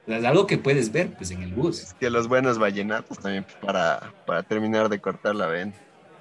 es 0.08 0.24
algo 0.24 0.46
que 0.46 0.58
puedes 0.58 0.92
ver 0.92 1.14
pues 1.16 1.32
en 1.32 1.42
el 1.42 1.54
bus. 1.54 1.82
Es 1.82 1.94
que 1.94 2.10
los 2.10 2.28
buenos 2.28 2.60
vallenatos 2.60 3.18
también 3.20 3.46
para, 3.62 4.14
para 4.26 4.44
terminar 4.44 4.90
de 4.90 5.00
cortar 5.00 5.36
la 5.36 5.48
vena. 5.48 5.74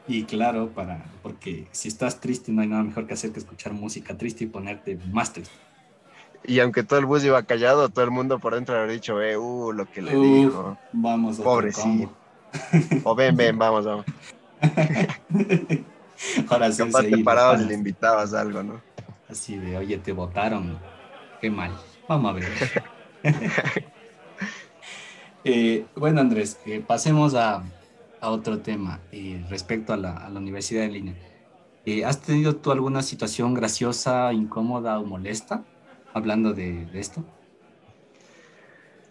Y 0.06 0.24
claro, 0.24 0.68
para, 0.68 1.04
porque 1.22 1.66
si 1.72 1.88
estás 1.88 2.20
triste 2.20 2.52
no 2.52 2.62
hay 2.62 2.68
nada 2.68 2.82
mejor 2.82 3.06
que 3.06 3.14
hacer 3.14 3.32
que 3.32 3.38
escuchar 3.38 3.72
música 3.72 4.16
triste 4.16 4.44
y 4.44 4.46
ponerte 4.46 4.98
más 5.10 5.32
triste. 5.32 5.54
Y 6.46 6.60
aunque 6.60 6.82
todo 6.82 6.98
el 6.98 7.06
bus 7.06 7.24
iba 7.24 7.42
callado, 7.44 7.88
todo 7.88 8.04
el 8.04 8.10
mundo 8.10 8.38
por 8.38 8.54
dentro 8.54 8.78
había 8.78 8.92
dicho, 8.92 9.20
eh, 9.22 9.36
uh, 9.38 9.72
lo 9.72 9.90
que 9.90 10.02
le 10.02 10.14
dijo. 10.14 10.76
Vamos, 10.92 11.38
pobrecito. 11.38 12.12
o 13.02 13.14
ven, 13.14 13.34
ven, 13.34 13.58
vamos, 13.58 13.86
vamos. 13.86 14.04
Ahora 16.48 16.70
sí. 16.70 16.84
Capaz 16.84 17.02
te 17.02 17.18
parabas 17.18 17.62
y 17.62 17.64
le 17.64 17.74
invitabas 17.74 18.34
algo, 18.34 18.62
¿no? 18.62 18.82
Así 19.28 19.56
de, 19.56 19.78
oye, 19.78 19.96
te 19.96 20.12
votaron. 20.12 20.78
Qué 21.40 21.50
mal. 21.50 21.72
Vamos 22.06 22.30
a 22.30 22.34
ver. 22.34 22.84
Eh, 25.46 25.84
bueno, 25.94 26.22
Andrés, 26.22 26.58
eh, 26.64 26.82
pasemos 26.84 27.34
a, 27.34 27.62
otro 28.30 28.58
tema 28.60 29.00
eh, 29.12 29.44
respecto 29.48 29.92
a 29.92 29.96
la, 29.96 30.30
universidad 30.34 30.84
en 30.84 30.92
línea. 30.92 31.14
¿Has 32.06 32.22
tenido 32.22 32.56
tú 32.56 32.72
alguna 32.72 33.02
situación 33.02 33.52
graciosa, 33.52 34.32
incómoda 34.32 34.98
o 34.98 35.04
molesta 35.04 35.64
hablando 36.14 36.54
de, 36.54 36.86
esto? 36.94 37.24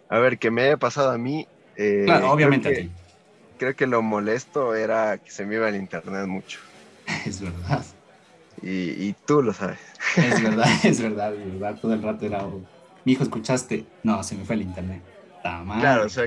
A 0.08 0.18
ver, 0.18 0.38
que 0.38 0.50
me 0.50 0.62
haya 0.62 0.76
pasado 0.76 1.10
a 1.10 1.18
mí. 1.18 1.46
claro, 1.76 2.32
obviamente 2.32 2.68
a 2.68 2.74
ti. 2.74 2.90
Creo 3.58 3.76
que 3.76 3.86
lo 3.86 4.02
molesto 4.02 4.74
era 4.74 5.18
que 5.18 5.30
se 5.30 5.46
me 5.46 5.54
iba 5.54 5.68
el 5.68 5.76
internet 5.76 6.26
mucho. 6.26 6.58
es 7.26 7.40
verdad. 7.40 7.84
Y, 8.62 8.90
y, 9.06 9.14
tú 9.26 9.42
lo 9.42 9.52
sabes. 9.52 9.78
Es 10.16 10.42
verdad, 10.42 10.66
es 10.84 11.00
verdad, 11.00 11.34
es 11.34 11.52
verdad. 11.52 11.78
Todo 11.80 11.94
el 11.94 12.02
rato 12.02 12.26
era 12.26 12.44
mi 13.04 13.12
hijo, 13.12 13.22
¿escuchaste? 13.22 13.84
No, 14.02 14.22
se 14.22 14.36
me 14.36 14.44
fue 14.44 14.56
el 14.56 14.62
internet. 14.62 15.02
Claro, 15.80 16.06
o 16.06 16.08
sea, 16.08 16.24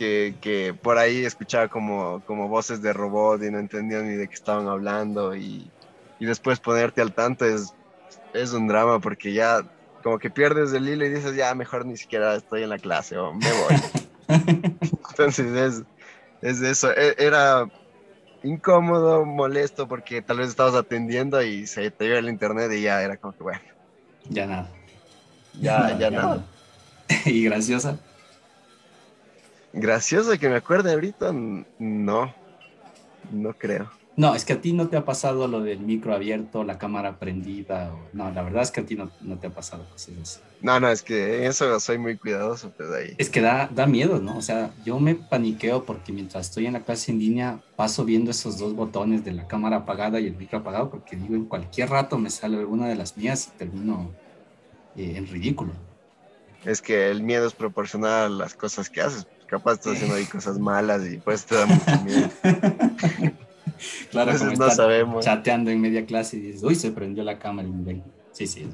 que, 0.00 0.34
que, 0.40 0.72
por 0.72 0.96
ahí 0.96 1.26
escuchaba 1.26 1.68
como, 1.68 2.24
como 2.24 2.48
voces 2.48 2.80
de 2.80 2.94
robot 2.94 3.42
y 3.42 3.50
no 3.50 3.58
entendía 3.58 4.00
ni 4.00 4.14
de 4.14 4.28
qué 4.28 4.32
estaban 4.32 4.66
hablando 4.66 5.36
y, 5.36 5.70
y 6.18 6.24
después 6.24 6.58
ponerte 6.58 7.02
al 7.02 7.12
tanto 7.12 7.44
es, 7.44 7.70
es 8.32 8.54
un 8.54 8.66
drama 8.66 8.98
porque 9.00 9.34
ya 9.34 9.60
como 10.02 10.18
que 10.18 10.30
pierdes 10.30 10.72
el 10.72 10.88
hilo 10.88 11.04
y 11.04 11.10
dices, 11.10 11.36
ya 11.36 11.54
mejor 11.54 11.84
ni 11.84 11.98
siquiera 11.98 12.34
estoy 12.34 12.62
en 12.62 12.70
la 12.70 12.78
clase 12.78 13.18
o 13.18 13.34
me 13.34 13.52
voy. 13.52 13.76
Entonces 15.10 15.54
es, 15.54 15.82
es 16.40 16.62
eso, 16.62 16.90
e, 16.92 17.14
era 17.18 17.66
incómodo, 18.42 19.26
molesto 19.26 19.86
porque 19.86 20.22
tal 20.22 20.38
vez 20.38 20.48
estabas 20.48 20.76
atendiendo 20.76 21.42
y 21.42 21.66
se 21.66 21.90
te 21.90 22.06
iba 22.06 22.18
el 22.18 22.30
internet 22.30 22.72
y 22.72 22.80
ya 22.80 23.02
era 23.02 23.18
como 23.18 23.34
que 23.34 23.42
bueno. 23.42 23.60
Ya 24.30 24.46
nada. 24.46 24.70
Ya, 25.60 25.98
ya, 25.98 26.10
nada. 26.10 26.42
¿Y 27.26 27.44
graciosa? 27.44 27.98
Graciosa 29.72 30.38
que 30.38 30.48
me 30.48 30.56
acuerde 30.56 30.92
ahorita, 30.92 31.32
no. 31.32 32.34
No 33.30 33.52
creo. 33.54 33.90
No, 34.16 34.34
es 34.34 34.44
que 34.44 34.54
a 34.54 34.60
ti 34.60 34.72
no 34.72 34.88
te 34.88 34.96
ha 34.96 35.04
pasado 35.04 35.46
lo 35.46 35.60
del 35.60 35.80
micro 35.80 36.12
abierto, 36.12 36.64
la 36.64 36.78
cámara 36.78 37.18
prendida. 37.18 37.90
No, 38.12 38.30
la 38.30 38.42
verdad 38.42 38.62
es 38.62 38.70
que 38.70 38.80
a 38.80 38.84
ti 38.84 38.96
no, 38.96 39.38
te 39.38 39.46
ha 39.46 39.50
pasado 39.50 39.86
cosas 39.88 40.42
No, 40.60 40.78
no, 40.78 40.90
es 40.90 41.02
que 41.02 41.38
en 41.38 41.44
eso 41.44 41.80
soy 41.80 41.96
muy 41.96 42.18
cuidadoso. 42.18 42.70
Pues 42.76 42.90
ahí. 42.90 43.14
Es 43.16 43.30
que 43.30 43.40
da, 43.40 43.70
da 43.72 43.86
miedo, 43.86 44.18
¿no? 44.18 44.36
O 44.36 44.42
sea, 44.42 44.72
yo 44.84 44.98
me 44.98 45.14
paniqueo 45.14 45.84
porque 45.84 46.12
mientras 46.12 46.48
estoy 46.48 46.66
en 46.66 46.74
la 46.74 46.80
clase 46.80 47.12
en 47.12 47.18
línea 47.18 47.60
paso 47.76 48.04
viendo 48.04 48.30
esos 48.32 48.58
dos 48.58 48.74
botones 48.74 49.24
de 49.24 49.32
la 49.32 49.46
cámara 49.46 49.76
apagada 49.76 50.20
y 50.20 50.26
el 50.26 50.36
micro 50.36 50.58
apagado 50.58 50.90
porque 50.90 51.16
digo, 51.16 51.34
en 51.34 51.46
cualquier 51.46 51.88
rato 51.88 52.18
me 52.18 52.30
sale 52.30 52.58
alguna 52.58 52.88
de 52.88 52.96
las 52.96 53.16
mías 53.16 53.50
y 53.54 53.58
termino 53.58 54.10
eh, 54.96 55.14
en 55.16 55.28
ridículo. 55.28 55.72
Es 56.64 56.82
que 56.82 57.10
el 57.10 57.22
miedo 57.22 57.46
es 57.46 57.54
proporcional 57.54 58.24
a 58.24 58.28
las 58.28 58.54
cosas 58.54 58.90
que 58.90 59.00
haces. 59.00 59.26
Capaz 59.50 59.74
estás 59.74 59.94
haciendo 59.94 60.14
ahí 60.14 60.24
cosas 60.26 60.58
malas 60.58 61.02
y 61.04 61.18
pues 61.18 61.44
te 61.44 61.56
da 61.56 61.66
mucho 61.66 62.00
miedo. 62.04 62.30
claro, 64.10 64.38
como 64.38 64.52
no 64.52 64.70
sabemos. 64.70 65.24
chateando 65.24 65.70
en 65.70 65.80
media 65.80 66.06
clase 66.06 66.36
y 66.36 66.40
dices, 66.40 66.62
uy, 66.62 66.76
se 66.76 66.92
prendió 66.92 67.24
la 67.24 67.38
cámara 67.38 67.66
y 67.68 68.02
Sí, 68.32 68.46
sí, 68.46 68.70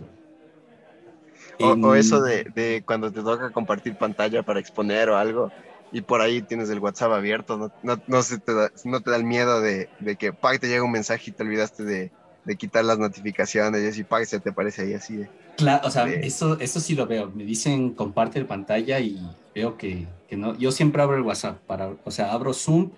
O, 1.58 1.94
eso 1.94 2.20
de, 2.20 2.44
de, 2.54 2.82
cuando 2.86 3.10
te 3.10 3.22
toca 3.22 3.50
compartir 3.50 3.96
pantalla 3.96 4.42
para 4.42 4.60
exponer 4.60 5.08
o 5.08 5.16
algo 5.16 5.50
y 5.92 6.02
por 6.02 6.20
ahí 6.20 6.42
tienes 6.42 6.68
el 6.68 6.78
WhatsApp 6.78 7.12
abierto, 7.12 7.56
no, 7.56 7.72
no, 7.82 8.02
no, 8.06 8.22
se 8.22 8.38
te, 8.38 8.52
da, 8.52 8.70
no 8.84 9.00
te 9.00 9.10
da 9.10 9.16
el 9.16 9.24
miedo 9.24 9.62
de, 9.62 9.88
de 10.00 10.16
que 10.16 10.30
te 10.32 10.68
llega 10.68 10.82
un 10.82 10.92
mensaje 10.92 11.30
y 11.30 11.32
te 11.32 11.42
olvidaste 11.42 11.84
de, 11.84 12.10
de 12.44 12.56
quitar 12.56 12.84
las 12.84 12.98
notificaciones 12.98 13.82
y 13.82 13.88
así, 13.88 14.26
se 14.26 14.40
te 14.40 14.52
parece 14.52 14.82
ahí 14.82 14.94
así. 14.94 15.16
De, 15.16 15.30
claro, 15.56 15.86
o 15.86 15.90
sea, 15.90 16.06
eso, 16.06 16.58
eso 16.60 16.80
sí 16.80 16.94
lo 16.94 17.06
veo. 17.06 17.30
Me 17.34 17.44
dicen 17.44 17.94
comparte 17.94 18.38
el 18.38 18.46
pantalla 18.46 19.00
y 19.00 19.18
veo 19.54 19.76
que, 19.76 20.06
que, 20.28 20.36
no. 20.36 20.56
Yo 20.56 20.72
siempre 20.72 21.02
abro 21.02 21.16
el 21.16 21.22
WhatsApp, 21.22 21.58
para, 21.66 21.94
o 22.04 22.10
sea, 22.10 22.32
abro 22.32 22.52
Zoom, 22.52 22.90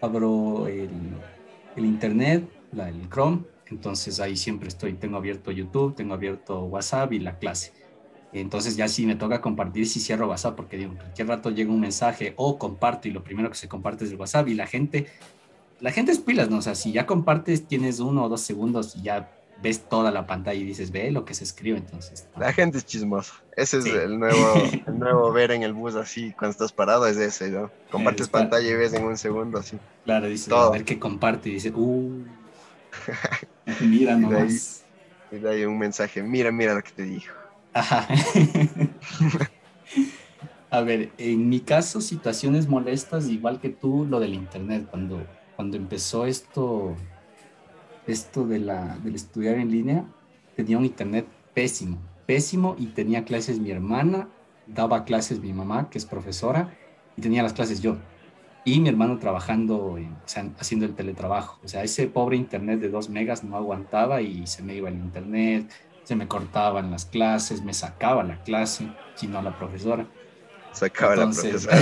abro 0.00 0.66
el, 0.66 0.90
el 1.76 1.84
Internet, 1.84 2.48
la, 2.72 2.88
el 2.88 3.08
Chrome 3.08 3.42
entonces 3.68 4.20
ahí 4.20 4.36
siempre 4.36 4.68
estoy, 4.68 4.94
tengo 4.94 5.16
abierto 5.16 5.50
YouTube, 5.50 5.94
tengo 5.94 6.14
abierto 6.14 6.64
WhatsApp 6.64 7.12
y 7.12 7.18
la 7.18 7.38
clase. 7.38 7.72
Entonces 8.32 8.76
ya 8.76 8.86
si 8.86 9.06
me 9.06 9.16
toca 9.16 9.40
compartir, 9.40 9.86
si 9.86 9.98
cierro 9.98 10.28
WhatsApp, 10.28 10.56
porque 10.56 10.76
digo, 10.76 10.94
cualquier 10.94 11.28
rato 11.28 11.50
llega 11.50 11.72
un 11.72 11.80
mensaje 11.80 12.34
o 12.36 12.58
comparto 12.58 13.08
y 13.08 13.10
lo 13.10 13.24
primero 13.24 13.48
que 13.48 13.56
se 13.56 13.68
comparte 13.68 14.04
es 14.04 14.10
el 14.10 14.18
WhatsApp 14.18 14.48
y 14.48 14.54
la 14.54 14.66
gente, 14.66 15.06
la 15.80 15.90
gente 15.90 16.12
es 16.12 16.18
pilas, 16.18 16.50
¿no? 16.50 16.58
O 16.58 16.62
sea, 16.62 16.74
si 16.74 16.92
ya 16.92 17.06
compartes, 17.06 17.66
tienes 17.66 17.98
uno 17.98 18.24
o 18.24 18.28
dos 18.28 18.42
segundos 18.42 18.94
y 18.96 19.02
ya 19.02 19.30
ves 19.62 19.88
toda 19.88 20.10
la 20.10 20.26
pantalla 20.26 20.60
y 20.60 20.64
dices, 20.64 20.90
ve 20.90 21.10
lo 21.10 21.24
que 21.24 21.34
se 21.34 21.44
escribe, 21.44 21.78
entonces. 21.78 22.28
La 22.36 22.52
gente 22.52 22.78
es 22.78 22.86
chismosa. 22.86 23.34
Ese 23.56 23.78
es 23.78 23.86
el, 23.86 24.18
nuevo, 24.18 24.54
el 24.86 24.98
nuevo 24.98 25.32
ver 25.32 25.50
en 25.50 25.62
el 25.62 25.72
bus 25.72 25.94
así, 25.94 26.32
cuando 26.32 26.52
estás 26.52 26.72
parado, 26.72 27.06
es 27.06 27.16
ese, 27.16 27.50
¿no? 27.50 27.70
Compartes 27.90 28.28
pantalla 28.28 28.68
y 28.68 28.74
ves 28.74 28.92
en 28.92 29.04
un 29.04 29.16
segundo 29.16 29.58
así. 29.58 29.78
Claro, 30.04 30.26
dices, 30.26 30.52
a 30.52 30.70
ver 30.70 30.84
qué 30.84 30.98
comparte 30.98 31.48
y 31.48 31.52
dice, 31.52 31.70
uh, 31.70 32.24
mira 33.80 34.16
nomás. 34.16 34.84
Y 35.30 35.36
de 35.38 35.50
ahí 35.50 35.64
un 35.64 35.78
mensaje, 35.78 36.22
mira, 36.22 36.52
mira 36.52 36.74
lo 36.74 36.82
que 36.82 36.92
te 36.92 37.02
dijo. 37.02 37.34
Ajá. 37.72 38.06
A 40.70 40.80
ver, 40.80 41.10
en 41.18 41.48
mi 41.48 41.60
caso, 41.60 42.00
situaciones 42.00 42.68
molestas, 42.68 43.28
igual 43.28 43.60
que 43.60 43.68
tú, 43.68 44.06
lo 44.08 44.20
del 44.20 44.34
internet, 44.34 44.86
cuando, 44.90 45.24
cuando 45.54 45.76
empezó 45.76 46.26
esto, 46.26 46.94
esto 48.06 48.46
de 48.46 48.58
la, 48.58 48.98
del 49.02 49.14
estudiar 49.14 49.56
en 49.56 49.70
línea, 49.70 50.04
tenía 50.54 50.78
un 50.78 50.84
internet 50.84 51.26
pésimo, 51.54 51.98
pésimo, 52.26 52.76
y 52.78 52.86
tenía 52.86 53.24
clases 53.24 53.58
mi 53.58 53.70
hermana, 53.70 54.28
daba 54.66 55.04
clases 55.04 55.40
mi 55.40 55.52
mamá, 55.52 55.90
que 55.90 55.98
es 55.98 56.06
profesora, 56.06 56.76
y 57.16 57.22
tenía 57.22 57.42
las 57.42 57.52
clases 57.52 57.80
yo. 57.80 57.96
Y 58.64 58.80
mi 58.80 58.88
hermano 58.88 59.18
trabajando, 59.18 59.76
o 59.76 59.98
sea, 60.24 60.50
haciendo 60.58 60.86
el 60.86 60.94
teletrabajo. 60.94 61.60
O 61.64 61.68
sea, 61.68 61.84
ese 61.84 62.08
pobre 62.08 62.36
internet 62.36 62.80
de 62.80 62.88
dos 62.88 63.08
megas 63.08 63.44
no 63.44 63.56
aguantaba 63.56 64.22
y 64.22 64.46
se 64.46 64.62
me 64.62 64.74
iba 64.74 64.88
el 64.88 64.96
internet, 64.96 65.70
se 66.02 66.16
me 66.16 66.26
cortaban 66.26 66.90
las 66.90 67.04
clases, 67.04 67.62
me 67.62 67.74
sacaba 67.74 68.22
la 68.24 68.42
clase, 68.42 68.92
si 69.14 69.28
no 69.28 69.40
la 69.40 69.56
profesora. 69.56 70.06
Sacaba 70.72 71.16
la 71.16 71.30
profesora. 71.30 71.78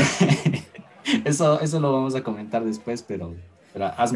eso, 1.24 1.60
eso 1.60 1.80
lo 1.80 1.92
vamos 1.92 2.14
a 2.14 2.22
comentar 2.22 2.64
después, 2.64 3.02
pero, 3.02 3.34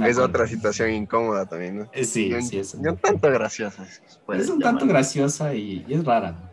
Es 0.07 0.19
otra 0.19 0.47
situación 0.47 0.93
incómoda 0.93 1.47
también, 1.47 1.79
¿no? 1.79 1.88
Eh, 1.93 2.05
sí, 2.05 2.33
sí, 2.43 2.59
es 2.59 2.75
un 2.75 2.97
tanto 2.97 3.29
graciosa. 3.29 3.87
Es 4.33 4.49
un 4.49 4.61
tanto 4.61 4.87
graciosa 4.87 5.55
y, 5.55 5.85
es 5.88 6.05
rara, 6.05 6.33
¿no? 6.33 6.49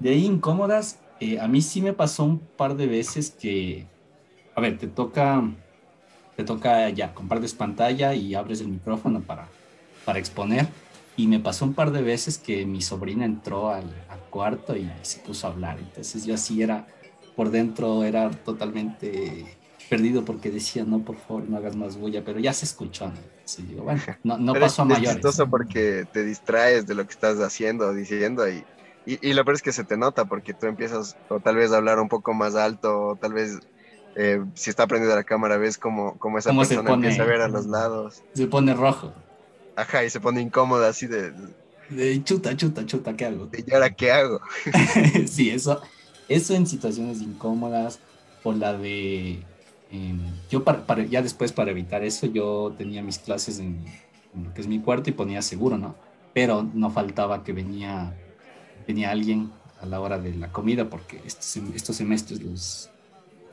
De 0.00 0.10
ahí 0.10 0.24
incómodas, 0.24 0.98
eh, 1.20 1.38
a 1.38 1.46
mí 1.46 1.62
sí 1.62 1.82
me 1.82 1.92
pasó 1.92 2.24
un 2.24 2.38
par 2.38 2.74
de 2.74 2.86
veces 2.86 3.30
que, 3.30 3.86
a 4.54 4.60
ver, 4.60 4.78
te 4.78 4.86
toca, 4.88 5.42
te 6.36 6.42
toca 6.42 6.88
ya, 6.88 7.14
compartes 7.14 7.54
pantalla 7.54 8.14
y 8.14 8.34
abres 8.34 8.60
el 8.60 8.68
micrófono 8.68 9.20
para, 9.20 9.46
para 10.04 10.18
exponer 10.18 10.66
y 11.16 11.26
me 11.26 11.38
pasó 11.38 11.66
un 11.66 11.74
par 11.74 11.92
de 11.92 12.02
veces 12.02 12.38
que 12.38 12.64
mi 12.64 12.80
sobrina 12.80 13.24
entró 13.24 13.70
al, 13.70 13.84
cuarto 14.30 14.76
y 14.76 14.88
se 15.02 15.18
puso 15.18 15.48
a 15.48 15.50
hablar. 15.50 15.78
Entonces 15.80 16.24
yo 16.24 16.34
así 16.34 16.62
era, 16.62 16.86
por 17.34 17.50
dentro 17.50 18.04
era 18.04 18.30
totalmente 18.30 19.58
perdido 19.90 20.24
porque 20.24 20.50
decía, 20.50 20.84
no, 20.84 21.04
por 21.04 21.16
favor, 21.16 21.42
no 21.48 21.56
hagas 21.58 21.76
más 21.76 21.96
bulla, 21.96 22.24
pero 22.24 22.38
ya 22.38 22.52
se 22.52 22.64
escuchó. 22.64 23.08
¿no? 23.08 23.66
digo, 23.66 23.82
bueno, 23.82 24.00
no, 24.24 24.38
no 24.38 24.54
pasó 24.54 24.82
a 24.82 24.84
mayores. 24.86 25.08
Es 25.10 25.14
chistoso 25.16 25.50
porque 25.50 26.06
te 26.10 26.24
distraes 26.24 26.86
de 26.86 26.94
lo 26.94 27.04
que 27.04 27.12
estás 27.12 27.38
haciendo 27.40 27.88
o 27.88 27.92
diciendo 27.92 28.48
y, 28.48 28.64
y, 29.04 29.32
lo 29.32 29.44
peor 29.44 29.56
es 29.56 29.62
que 29.62 29.72
se 29.72 29.82
te 29.82 29.96
nota 29.96 30.26
porque 30.26 30.54
tú 30.54 30.66
empiezas 30.66 31.16
o 31.28 31.40
tal 31.40 31.56
vez 31.56 31.72
a 31.72 31.78
hablar 31.78 31.98
un 31.98 32.08
poco 32.08 32.32
más 32.32 32.54
alto 32.54 33.08
o 33.08 33.16
tal 33.16 33.32
vez 33.32 33.58
eh, 34.14 34.44
si 34.54 34.70
está 34.70 34.86
prendida 34.86 35.14
la 35.14 35.24
cámara 35.24 35.56
ves 35.56 35.78
como, 35.78 36.16
como 36.18 36.38
esa 36.38 36.54
persona 36.54 36.92
empieza 36.92 37.22
a 37.22 37.26
ver 37.26 37.40
a 37.40 37.48
los 37.48 37.66
lados. 37.66 38.22
Se 38.34 38.46
pone 38.46 38.74
rojo. 38.74 39.12
Ajá, 39.74 40.04
y 40.04 40.10
se 40.10 40.20
pone 40.20 40.40
incómoda 40.40 40.88
así 40.88 41.06
de... 41.06 41.32
De 41.88 42.22
chuta, 42.22 42.56
chuta, 42.56 42.86
chuta, 42.86 43.16
¿qué 43.16 43.24
hago? 43.24 43.48
¿Y 43.52 43.72
ahora 43.72 43.90
qué 43.90 44.12
hago? 44.12 44.40
sí, 45.26 45.50
eso, 45.50 45.80
eso 46.28 46.54
en 46.54 46.66
situaciones 46.66 47.20
incómodas 47.20 47.98
o 48.44 48.52
la 48.52 48.74
de... 48.74 49.42
Em, 49.90 50.20
yo 50.48 50.62
para, 50.62 51.04
ya 51.04 51.22
después 51.22 51.52
para 51.52 51.70
evitar 51.70 52.04
eso, 52.04 52.26
yo 52.26 52.74
tenía 52.78 53.02
mis 53.02 53.18
clases 53.18 53.58
en, 53.58 53.84
lo 54.34 54.54
que 54.54 54.60
es 54.60 54.68
mi 54.68 54.80
cuarto 54.80 55.10
y 55.10 55.12
ponía 55.12 55.42
seguro, 55.42 55.76
¿no? 55.76 55.96
Pero 56.32 56.62
no 56.62 56.90
faltaba 56.90 57.42
que 57.42 57.52
venía, 57.52 58.14
venía 58.86 59.10
alguien 59.10 59.50
a 59.80 59.86
la 59.86 60.00
hora 60.00 60.18
de 60.18 60.34
la 60.34 60.52
comida 60.52 60.88
porque 60.88 61.20
estos, 61.24 61.56
estos 61.74 61.96
semestres 61.96 62.40
los, 62.42 62.90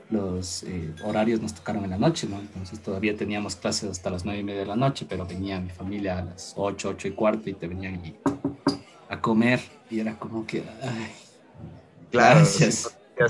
los 0.09 0.63
eh, 0.63 0.93
horarios 1.03 1.41
nos 1.41 1.53
tocaron 1.53 1.83
en 1.85 1.89
la 1.89 1.97
noche, 1.97 2.27
¿no? 2.29 2.39
Entonces 2.39 2.79
todavía 2.81 3.15
teníamos 3.15 3.55
clases 3.55 3.89
hasta 3.89 4.09
las 4.09 4.23
nueve 4.23 4.41
y 4.41 4.43
media 4.43 4.59
de 4.59 4.67
la 4.67 4.75
noche, 4.75 5.05
pero 5.09 5.25
venía 5.25 5.59
mi 5.59 5.69
familia 5.69 6.19
a 6.19 6.25
las 6.25 6.53
ocho, 6.55 6.89
ocho 6.89 7.07
y 7.07 7.11
cuarto 7.11 7.49
y 7.49 7.53
te 7.53 7.67
venían 7.67 7.99
a 9.09 9.19
comer 9.19 9.59
y 9.89 9.99
era 9.99 10.17
como 10.19 10.45
que, 10.45 10.63
ay, 10.83 11.11
claro, 12.11 12.45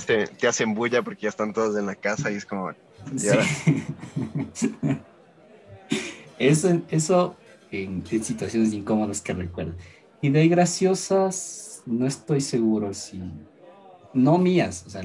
te, 0.05 0.47
hacen 0.47 0.73
bulla 0.73 1.01
porque 1.01 1.21
ya 1.23 1.29
están 1.29 1.53
todos 1.53 1.77
en 1.77 1.85
la 1.85 1.95
casa 1.95 2.31
y 2.31 2.35
es 2.35 2.45
como... 2.45 2.71
eso, 6.39 6.81
eso 6.89 7.35
en, 7.71 8.03
en, 8.09 8.23
situaciones 8.23 8.73
incómodas 8.73 9.21
que 9.21 9.33
recuerdo. 9.33 9.73
Y 10.21 10.29
de 10.29 10.41
ahí 10.41 10.49
graciosas, 10.49 11.83
no 11.85 12.05
estoy 12.07 12.41
seguro 12.41 12.93
si... 12.93 13.21
No 14.13 14.37
mías, 14.37 14.83
o 14.87 14.89
sea, 14.89 15.03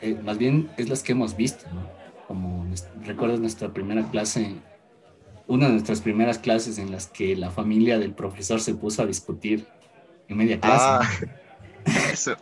eh, 0.00 0.18
más 0.22 0.36
bien 0.36 0.70
es 0.76 0.88
las 0.88 1.02
que 1.02 1.12
hemos 1.12 1.36
visto, 1.36 1.64
¿no? 1.72 1.88
Como 2.26 2.66
recuerdas 3.04 3.40
nuestra 3.40 3.72
primera 3.72 4.02
clase, 4.10 4.56
una 5.46 5.66
de 5.66 5.72
nuestras 5.72 6.00
primeras 6.00 6.38
clases 6.38 6.78
en 6.78 6.90
las 6.90 7.06
que 7.06 7.36
la 7.36 7.50
familia 7.50 7.98
del 7.98 8.12
profesor 8.12 8.60
se 8.60 8.74
puso 8.74 9.02
a 9.02 9.06
discutir 9.06 9.66
en 10.28 10.36
media 10.36 10.60
clase. 10.60 10.84
Ah, 10.84 11.10
eso. 12.12 12.36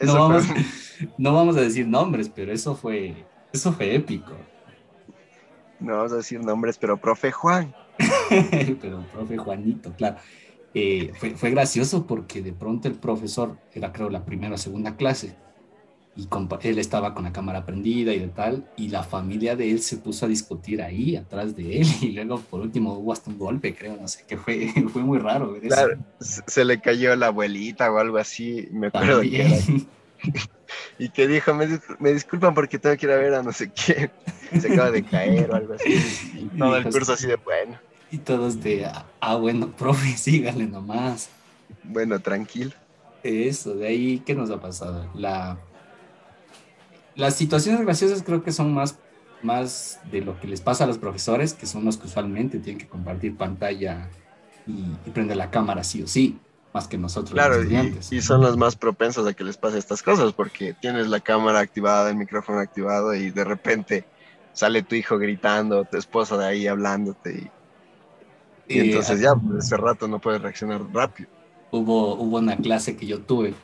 no, 0.00 0.14
vamos, 0.14 0.44
no 1.18 1.34
vamos 1.34 1.56
a 1.56 1.60
decir 1.60 1.86
nombres, 1.86 2.28
pero 2.28 2.52
eso 2.52 2.74
fue, 2.74 3.14
eso 3.52 3.72
fue 3.72 3.94
épico. 3.94 4.32
No 5.80 5.96
vamos 5.96 6.12
a 6.12 6.16
decir 6.16 6.40
nombres, 6.40 6.78
pero 6.78 6.96
profe 6.96 7.30
Juan. 7.30 7.74
pero 8.80 9.04
profe 9.12 9.36
Juanito, 9.36 9.92
claro. 9.96 10.16
Eh, 10.74 11.12
fue, 11.14 11.30
fue, 11.30 11.50
gracioso 11.50 12.06
porque 12.06 12.42
de 12.42 12.52
pronto 12.52 12.88
el 12.88 12.94
profesor, 12.94 13.56
era 13.72 13.92
creo 13.92 14.10
la 14.10 14.24
primera 14.24 14.54
o 14.54 14.58
segunda 14.58 14.96
clase, 14.96 15.36
y 16.18 16.28
él 16.62 16.78
estaba 16.80 17.14
con 17.14 17.22
la 17.22 17.32
cámara 17.32 17.64
prendida 17.64 18.12
y 18.12 18.18
de 18.18 18.26
tal, 18.26 18.68
y 18.76 18.88
la 18.88 19.04
familia 19.04 19.54
de 19.54 19.70
él 19.70 19.80
se 19.80 19.98
puso 19.98 20.26
a 20.26 20.28
discutir 20.28 20.82
ahí 20.82 21.14
atrás 21.14 21.54
de 21.54 21.80
él, 21.80 21.86
y 22.02 22.10
luego 22.10 22.40
por 22.40 22.60
último 22.60 22.94
hubo 22.94 23.12
hasta 23.12 23.30
un 23.30 23.38
golpe, 23.38 23.74
creo, 23.74 23.96
no 23.96 24.08
sé, 24.08 24.24
que 24.26 24.36
fue, 24.36 24.72
fue 24.92 25.02
muy 25.02 25.18
raro. 25.18 25.56
claro, 25.60 25.96
se 26.18 26.64
le 26.64 26.80
cayó 26.80 27.14
la 27.14 27.28
abuelita 27.28 27.90
o 27.92 27.98
algo 27.98 28.18
así, 28.18 28.68
me 28.72 28.88
acuerdo 28.88 29.22
que 29.22 29.86
y 30.98 31.08
que 31.10 31.26
dijo, 31.26 31.52
me, 31.54 32.12
disculpan 32.12 32.54
porque 32.54 32.78
tengo 32.78 32.96
que 32.96 33.06
ir 33.06 33.12
a 33.12 33.16
ver 33.16 33.34
a 33.34 33.42
no 33.42 33.52
sé 33.52 33.70
quién, 33.70 34.10
se 34.60 34.72
acaba 34.72 34.90
de 34.90 35.04
caer 35.04 35.50
o 35.50 35.54
algo 35.56 35.74
así, 35.74 36.48
todo 36.58 36.76
el 36.76 36.84
curso 36.84 37.12
así 37.12 37.26
de 37.26 37.36
bueno. 37.36 37.78
Y 38.10 38.18
todos 38.18 38.62
de, 38.62 38.90
ah, 39.20 39.36
bueno, 39.36 39.70
profe, 39.70 40.08
sígale 40.16 40.66
nomás. 40.66 41.28
Bueno, 41.82 42.18
tranquilo. 42.20 42.72
Eso, 43.22 43.74
de 43.74 43.88
ahí, 43.88 44.22
¿qué 44.24 44.34
nos 44.34 44.50
ha 44.50 44.60
pasado? 44.60 45.10
La 45.14 45.58
las 47.18 47.34
situaciones 47.34 47.82
graciosas 47.82 48.22
creo 48.22 48.44
que 48.44 48.52
son 48.52 48.72
más, 48.72 48.96
más 49.42 49.98
de 50.10 50.20
lo 50.20 50.38
que 50.40 50.46
les 50.46 50.60
pasa 50.60 50.84
a 50.84 50.86
los 50.86 50.98
profesores, 50.98 51.52
que 51.52 51.66
son 51.66 51.84
los 51.84 51.96
que 51.96 52.06
usualmente 52.06 52.60
tienen 52.60 52.78
que 52.78 52.86
compartir 52.86 53.36
pantalla 53.36 54.08
y, 54.66 55.10
prender 55.10 55.36
la 55.36 55.50
cámara 55.50 55.82
sí 55.82 56.00
o 56.00 56.06
sí, 56.06 56.38
más 56.78 56.86
que 56.86 56.96
nosotros 56.96 57.32
claro, 57.32 57.54
los 57.54 57.64
estudiantes. 57.64 58.12
Y, 58.12 58.22
son 58.22 58.40
los 58.40 58.56
más 58.56 58.76
propensos 58.76 59.26
a 59.26 59.32
que 59.32 59.42
les 59.42 59.56
pase 59.56 59.78
estas 59.78 60.00
cosas, 60.00 60.32
porque 60.32 60.74
tienes 60.74 61.08
la 61.08 61.18
cámara 61.18 61.58
activada, 61.58 62.08
el 62.10 62.16
micrófono 62.16 62.60
activado 62.60 63.14
y 63.14 63.30
de 63.30 63.42
repente 63.42 64.04
sale 64.52 64.82
tu 64.82 64.94
hijo 64.94 65.18
gritando, 65.18 65.84
tu 65.84 65.96
esposa 65.96 66.36
de 66.36 66.46
ahí 66.46 66.66
hablándote 66.68 67.50
y, 68.68 68.78
entonces 68.78 69.20
ya, 69.20 69.34
pues, 69.34 69.64
ese 69.64 69.76
rato 69.76 70.06
no 70.06 70.20
puedes 70.20 70.40
reaccionar 70.40 70.82
rápido. 70.92 71.28
Hubo, 71.70 72.14
hubo 72.14 72.38
una 72.38 72.56
clase 72.56 72.96
que 72.96 73.06
yo 73.06 73.20
tuve 73.20 73.54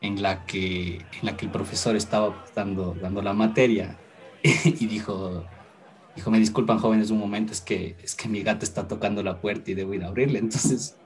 en 0.00 0.20
la 0.20 0.44
que, 0.46 0.96
en 0.96 1.22
la 1.22 1.36
que 1.36 1.44
el 1.44 1.52
profesor 1.52 1.94
estaba 1.94 2.44
dando, 2.56 2.96
dando 3.00 3.22
la 3.22 3.34
materia 3.34 3.98
y 4.42 4.86
dijo, 4.86 5.44
dijo, 6.16 6.30
me 6.30 6.38
disculpan 6.38 6.78
jóvenes 6.78 7.10
un 7.10 7.18
momento, 7.18 7.52
es 7.52 7.60
que, 7.60 7.96
es 8.02 8.14
que 8.14 8.28
mi 8.28 8.42
gato 8.42 8.64
está 8.64 8.88
tocando 8.88 9.22
la 9.22 9.40
puerta 9.40 9.70
y 9.70 9.74
debo 9.74 9.94
ir 9.94 10.02
a 10.02 10.08
abrirle. 10.08 10.38
Entonces 10.40 10.96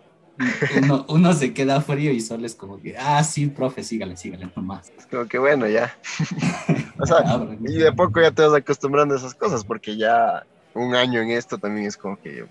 uno, 0.83 1.07
uno 1.09 1.33
se 1.33 1.53
queda 1.53 1.81
frío 1.81 2.13
y 2.13 2.21
solo 2.21 2.47
es 2.47 2.55
como 2.55 2.81
que, 2.81 2.97
ah, 2.99 3.23
sí, 3.25 3.47
profe, 3.47 3.83
sígale, 3.83 4.17
sígale 4.17 4.49
nomás. 4.55 4.93
Es 4.99 5.07
como 5.07 5.27
que 5.27 5.39
bueno, 5.39 5.69
ya. 5.69 5.97
o 6.99 7.07
sea, 7.07 7.49
y 7.67 7.75
de 7.75 7.93
poco 7.93 8.21
ya 8.21 8.31
te 8.31 8.43
vas 8.43 8.55
acostumbrando 8.55 9.15
a 9.15 9.19
esas 9.19 9.35
cosas 9.35 9.65
porque 9.65 9.97
ya 9.97 10.45
un 10.75 10.95
año 10.95 11.21
en 11.21 11.31
esto 11.31 11.59
también 11.59 11.87
es 11.87 11.97
como 11.97 12.21
que 12.21 12.45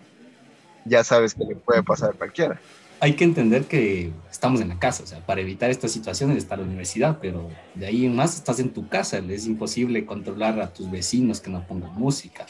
ya 0.85 1.03
sabes 1.03 1.33
que 1.33 1.43
le 1.45 1.55
puede 1.55 1.83
pasar 1.83 2.11
a 2.11 2.13
cualquiera 2.13 2.59
hay 2.99 3.13
que 3.13 3.23
entender 3.23 3.65
que 3.65 4.11
estamos 4.31 4.61
en 4.61 4.69
la 4.69 4.79
casa, 4.79 5.03
o 5.03 5.05
sea, 5.05 5.19
para 5.19 5.41
evitar 5.41 5.69
estas 5.69 5.91
situaciones 5.91 6.37
está 6.37 6.57
la 6.57 6.63
universidad, 6.63 7.19
pero 7.21 7.49
de 7.73 7.85
ahí 7.85 8.05
en 8.05 8.15
más 8.15 8.35
estás 8.35 8.59
en 8.59 8.69
tu 8.69 8.87
casa, 8.87 9.17
es 9.17 9.45
imposible 9.45 10.05
controlar 10.05 10.59
a 10.61 10.73
tus 10.73 10.89
vecinos 10.89 11.41
que 11.41 11.49
no 11.49 11.65
pongan 11.67 11.93
música, 11.93 12.45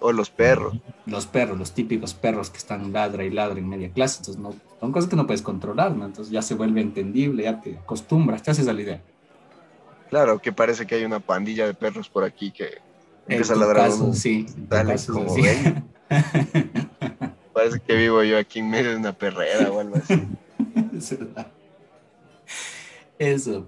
O 0.00 0.12
los 0.12 0.30
perros. 0.30 0.76
Los 1.06 1.26
perros, 1.26 1.58
los 1.58 1.72
típicos 1.72 2.14
perros 2.14 2.50
que 2.50 2.58
están 2.58 2.92
ladra 2.92 3.24
y 3.24 3.30
ladra 3.30 3.58
en 3.58 3.68
media 3.68 3.90
clase. 3.90 4.18
Entonces, 4.18 4.42
no, 4.42 4.54
son 4.80 4.92
cosas 4.92 5.08
que 5.08 5.16
no 5.16 5.26
puedes 5.26 5.42
controlar, 5.42 5.92
¿no? 5.96 6.04
Entonces 6.04 6.32
ya 6.32 6.42
se 6.42 6.54
vuelve 6.54 6.80
entendible, 6.80 7.44
ya 7.44 7.60
te 7.60 7.78
acostumbras, 7.78 8.42
te 8.42 8.50
haces 8.50 8.68
a 8.68 8.72
la 8.72 8.82
idea. 8.82 9.00
Claro, 10.10 10.38
que 10.38 10.52
parece 10.52 10.86
que 10.86 10.94
hay 10.94 11.04
una 11.04 11.20
pandilla 11.20 11.66
de 11.66 11.74
perros 11.74 12.08
por 12.08 12.24
aquí 12.24 12.50
que 12.50 12.78
empieza 13.26 13.54
a 13.54 13.56
ladrar. 13.56 13.90
Caso, 13.90 14.12
sí, 14.14 14.46
como 15.12 15.34
parece 17.52 17.80
que 17.80 17.96
vivo 17.96 18.22
yo 18.22 18.38
aquí 18.38 18.60
en 18.60 18.70
medio 18.70 18.90
de 18.90 18.96
una 18.96 19.12
perrera 19.12 19.70
o 19.70 19.80
algo 19.80 19.96
así. 19.96 20.22
Eso. 23.18 23.66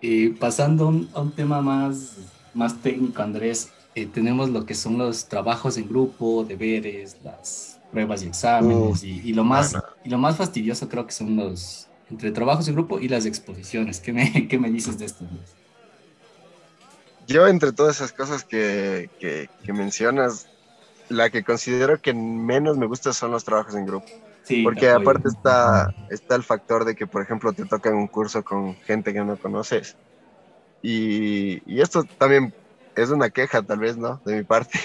Y 0.00 0.30
pasando 0.30 0.92
a 1.14 1.20
un 1.20 1.32
tema 1.32 1.60
más, 1.62 2.16
más 2.54 2.80
técnico, 2.80 3.22
Andrés, 3.22 3.70
eh, 3.94 4.06
tenemos 4.06 4.48
lo 4.50 4.64
que 4.64 4.74
son 4.74 4.98
los 4.98 5.28
trabajos 5.28 5.76
en 5.76 5.88
grupo, 5.88 6.44
deberes, 6.44 7.16
las 7.22 7.78
pruebas 7.90 8.22
y 8.22 8.28
exámenes, 8.28 9.04
y, 9.04 9.32
lo 9.32 9.44
más, 9.44 9.76
y 10.02 10.08
lo 10.08 10.18
más 10.18 10.36
fastidioso 10.36 10.88
creo 10.88 11.06
que 11.06 11.12
son 11.12 11.36
los 11.36 11.88
entre 12.10 12.30
trabajos 12.30 12.68
en 12.68 12.74
grupo 12.74 13.00
y 13.00 13.08
las 13.08 13.26
exposiciones. 13.26 14.00
¿Qué 14.00 14.12
me, 14.12 14.46
qué 14.48 14.58
me 14.58 14.70
dices 14.70 14.98
de 14.98 15.06
esto? 15.06 15.24
Yo, 17.26 17.46
entre 17.46 17.72
todas 17.72 17.96
esas 17.96 18.12
cosas 18.12 18.44
que, 18.44 19.08
que, 19.18 19.48
que 19.64 19.72
mencionas, 19.72 20.48
la 21.08 21.30
que 21.30 21.42
considero 21.42 22.00
que 22.00 22.12
menos 22.12 22.76
me 22.76 22.86
gusta 22.86 23.12
son 23.12 23.30
los 23.30 23.44
trabajos 23.44 23.74
en 23.74 23.86
grupo. 23.86 24.06
Sí, 24.42 24.62
porque 24.62 24.90
aparte 24.90 25.28
está, 25.28 25.94
está 26.10 26.34
el 26.34 26.42
factor 26.42 26.84
de 26.84 26.96
que, 26.96 27.06
por 27.06 27.22
ejemplo, 27.22 27.52
te 27.52 27.64
toca 27.64 27.90
un 27.90 28.08
curso 28.08 28.42
con 28.42 28.74
gente 28.74 29.12
que 29.12 29.24
no 29.24 29.36
conoces. 29.36 29.96
Y, 30.82 31.62
y, 31.64 31.80
esto 31.80 32.02
también 32.18 32.52
es 32.96 33.10
una 33.10 33.30
queja, 33.30 33.62
tal 33.62 33.78
vez, 33.78 33.96
¿no? 33.96 34.20
De 34.24 34.36
mi 34.36 34.44
parte, 34.44 34.78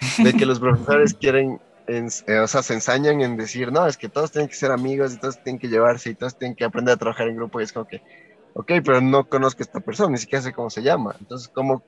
de 0.22 0.32
que 0.34 0.46
los 0.46 0.60
profesores 0.60 1.14
quieren, 1.14 1.60
eh, 1.86 2.38
o 2.38 2.46
sea, 2.46 2.62
se 2.62 2.74
ensañan 2.74 3.20
en 3.20 3.36
decir, 3.36 3.72
no, 3.72 3.86
es 3.86 3.96
que 3.96 4.08
todos 4.08 4.32
tienen 4.32 4.48
que 4.48 4.54
ser 4.54 4.70
amigos 4.70 5.14
y 5.14 5.18
todos 5.18 5.42
tienen 5.42 5.58
que 5.58 5.68
llevarse 5.68 6.10
y 6.10 6.14
todos 6.14 6.36
tienen 6.36 6.56
que 6.56 6.64
aprender 6.64 6.94
a 6.94 6.98
trabajar 6.98 7.28
en 7.28 7.36
grupo. 7.36 7.60
Y 7.60 7.64
es 7.64 7.72
como 7.72 7.86
que, 7.86 8.02
ok, 8.54 8.72
pero 8.84 9.00
no 9.00 9.28
conozco 9.28 9.62
a 9.62 9.64
esta 9.64 9.80
persona, 9.80 10.10
ni 10.10 10.18
siquiera 10.18 10.42
sé 10.42 10.52
cómo 10.52 10.70
se 10.70 10.82
llama. 10.82 11.16
Entonces, 11.18 11.48
¿cómo 11.48 11.82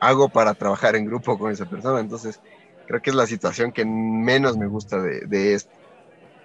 hago 0.00 0.28
para 0.28 0.54
trabajar 0.54 0.96
en 0.96 1.06
grupo 1.06 1.38
con 1.38 1.52
esa 1.52 1.66
persona? 1.66 2.00
Entonces, 2.00 2.40
creo 2.86 3.00
que 3.00 3.10
es 3.10 3.16
la 3.16 3.26
situación 3.26 3.72
que 3.72 3.84
menos 3.84 4.56
me 4.56 4.66
gusta 4.66 5.00
de, 5.00 5.20
de 5.26 5.54
esto. 5.54 5.72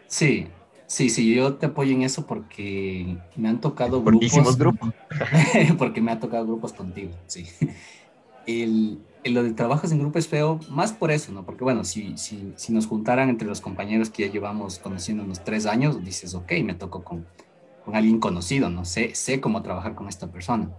Sí, 0.07 0.47
sí, 0.87 1.09
sí, 1.09 1.33
yo 1.33 1.55
te 1.55 1.67
apoyo 1.67 1.93
en 1.93 2.01
eso 2.01 2.25
porque 2.25 3.17
me 3.35 3.49
han 3.49 3.61
tocado 3.61 4.03
porque 4.03 4.27
grupos. 4.27 4.57
grupo. 4.57 4.93
porque 5.77 6.01
me 6.01 6.11
ha 6.11 6.19
tocado 6.19 6.45
grupos 6.45 6.73
contigo, 6.73 7.11
sí. 7.27 7.47
El, 8.49 8.99
lo 9.25 9.43
de 9.43 9.53
trabajos 9.53 9.91
en 9.91 9.99
grupo 9.99 10.17
es 10.17 10.27
feo, 10.27 10.59
más 10.69 10.91
por 10.91 11.11
eso, 11.11 11.31
¿no? 11.31 11.45
Porque 11.45 11.63
bueno, 11.63 11.83
si, 11.83 12.17
si, 12.17 12.53
si 12.55 12.73
nos 12.73 12.87
juntaran 12.87 13.29
entre 13.29 13.47
los 13.47 13.61
compañeros 13.61 14.09
que 14.09 14.25
ya 14.25 14.31
llevamos 14.31 14.79
conociendo 14.79 15.23
unos 15.23 15.43
tres 15.43 15.65
años, 15.65 16.03
dices, 16.03 16.33
ok, 16.33 16.53
me 16.63 16.73
tocó 16.73 17.03
con, 17.03 17.27
con 17.85 17.95
alguien 17.95 18.19
conocido, 18.19 18.69
¿no? 18.69 18.85
Sé, 18.85 19.13
sé 19.15 19.39
cómo 19.39 19.61
trabajar 19.61 19.95
con 19.95 20.07
esta 20.07 20.27
persona. 20.31 20.69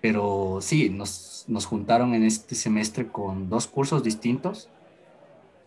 Pero 0.00 0.58
sí, 0.60 0.90
nos, 0.90 1.44
nos 1.48 1.66
juntaron 1.66 2.14
en 2.14 2.24
este 2.24 2.54
semestre 2.54 3.08
con 3.08 3.48
dos 3.48 3.66
cursos 3.66 4.02
distintos 4.02 4.68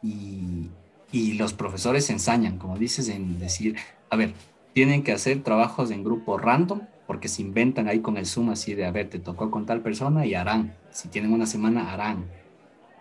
y, 0.04 0.70
y 1.12 1.34
los 1.34 1.54
profesores 1.54 2.10
ensañan, 2.10 2.58
como 2.58 2.78
dices, 2.78 3.10
en 3.10 3.40
decir, 3.40 3.76
a 4.10 4.16
ver, 4.16 4.34
tienen 4.74 5.04
que 5.04 5.12
hacer 5.12 5.44
trabajos 5.44 5.92
en 5.92 6.04
grupo 6.04 6.38
random, 6.38 6.82
porque 7.12 7.28
se 7.28 7.42
inventan 7.42 7.90
ahí 7.90 8.00
con 8.00 8.16
el 8.16 8.26
Zoom 8.26 8.52
así 8.52 8.74
de, 8.74 8.86
a 8.86 8.92
ver, 8.92 9.10
te 9.10 9.20
tocó 9.20 9.52
con 9.52 9.66
tal 9.66 9.82
persona 9.82 10.26
y 10.26 10.34
harán. 10.34 10.78
Si 10.92 11.10
tienen 11.10 11.34
una 11.34 11.46
semana, 11.46 11.92
harán. 11.92 12.24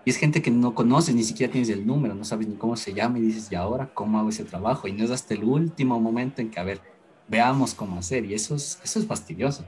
Y 0.04 0.10
es 0.10 0.16
gente 0.16 0.42
que 0.42 0.50
no 0.50 0.74
conoces, 0.74 1.14
ni 1.14 1.22
siquiera 1.22 1.52
tienes 1.52 1.68
el 1.68 1.86
número, 1.86 2.16
no 2.16 2.24
sabes 2.24 2.48
ni 2.48 2.56
cómo 2.56 2.74
se 2.74 2.92
llama 2.92 3.20
y 3.20 3.20
dices, 3.20 3.52
¿y 3.52 3.54
ahora 3.54 3.88
cómo 3.94 4.18
hago 4.18 4.30
ese 4.30 4.42
trabajo? 4.42 4.88
Y 4.88 4.92
no 4.94 5.04
es 5.04 5.12
hasta 5.12 5.34
el 5.34 5.44
último 5.44 6.00
momento 6.00 6.40
en 6.40 6.50
que, 6.50 6.58
a 6.58 6.64
ver, 6.64 6.80
veamos 7.28 7.72
cómo 7.72 8.00
hacer. 8.00 8.24
Y 8.24 8.34
eso 8.34 8.56
es, 8.56 8.80
eso 8.82 8.98
es 8.98 9.06
fastidioso. 9.06 9.64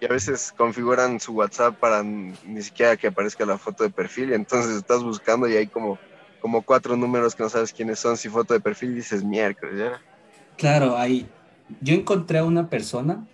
Y 0.00 0.06
a 0.06 0.08
veces 0.08 0.52
configuran 0.56 1.20
su 1.20 1.32
WhatsApp 1.32 1.78
para 1.78 2.02
ni 2.02 2.62
siquiera 2.62 2.96
que 2.96 3.06
aparezca 3.06 3.46
la 3.46 3.58
foto 3.58 3.84
de 3.84 3.90
perfil. 3.90 4.30
Y 4.30 4.34
entonces 4.34 4.74
estás 4.74 5.04
buscando 5.04 5.48
y 5.48 5.54
hay 5.54 5.68
como 5.68 6.00
como 6.40 6.62
cuatro 6.62 6.96
números 6.96 7.36
que 7.36 7.44
no 7.44 7.48
sabes 7.48 7.72
quiénes 7.72 8.00
son, 8.00 8.16
si 8.16 8.28
foto 8.28 8.54
de 8.54 8.60
perfil 8.60 8.96
dices 8.96 9.22
miércoles, 9.22 9.78
¿ya? 9.78 10.02
Claro, 10.56 10.96
ahí 10.96 11.28
yo 11.80 11.94
encontré 11.94 12.38
a 12.38 12.44
una 12.44 12.68
persona 12.68 13.26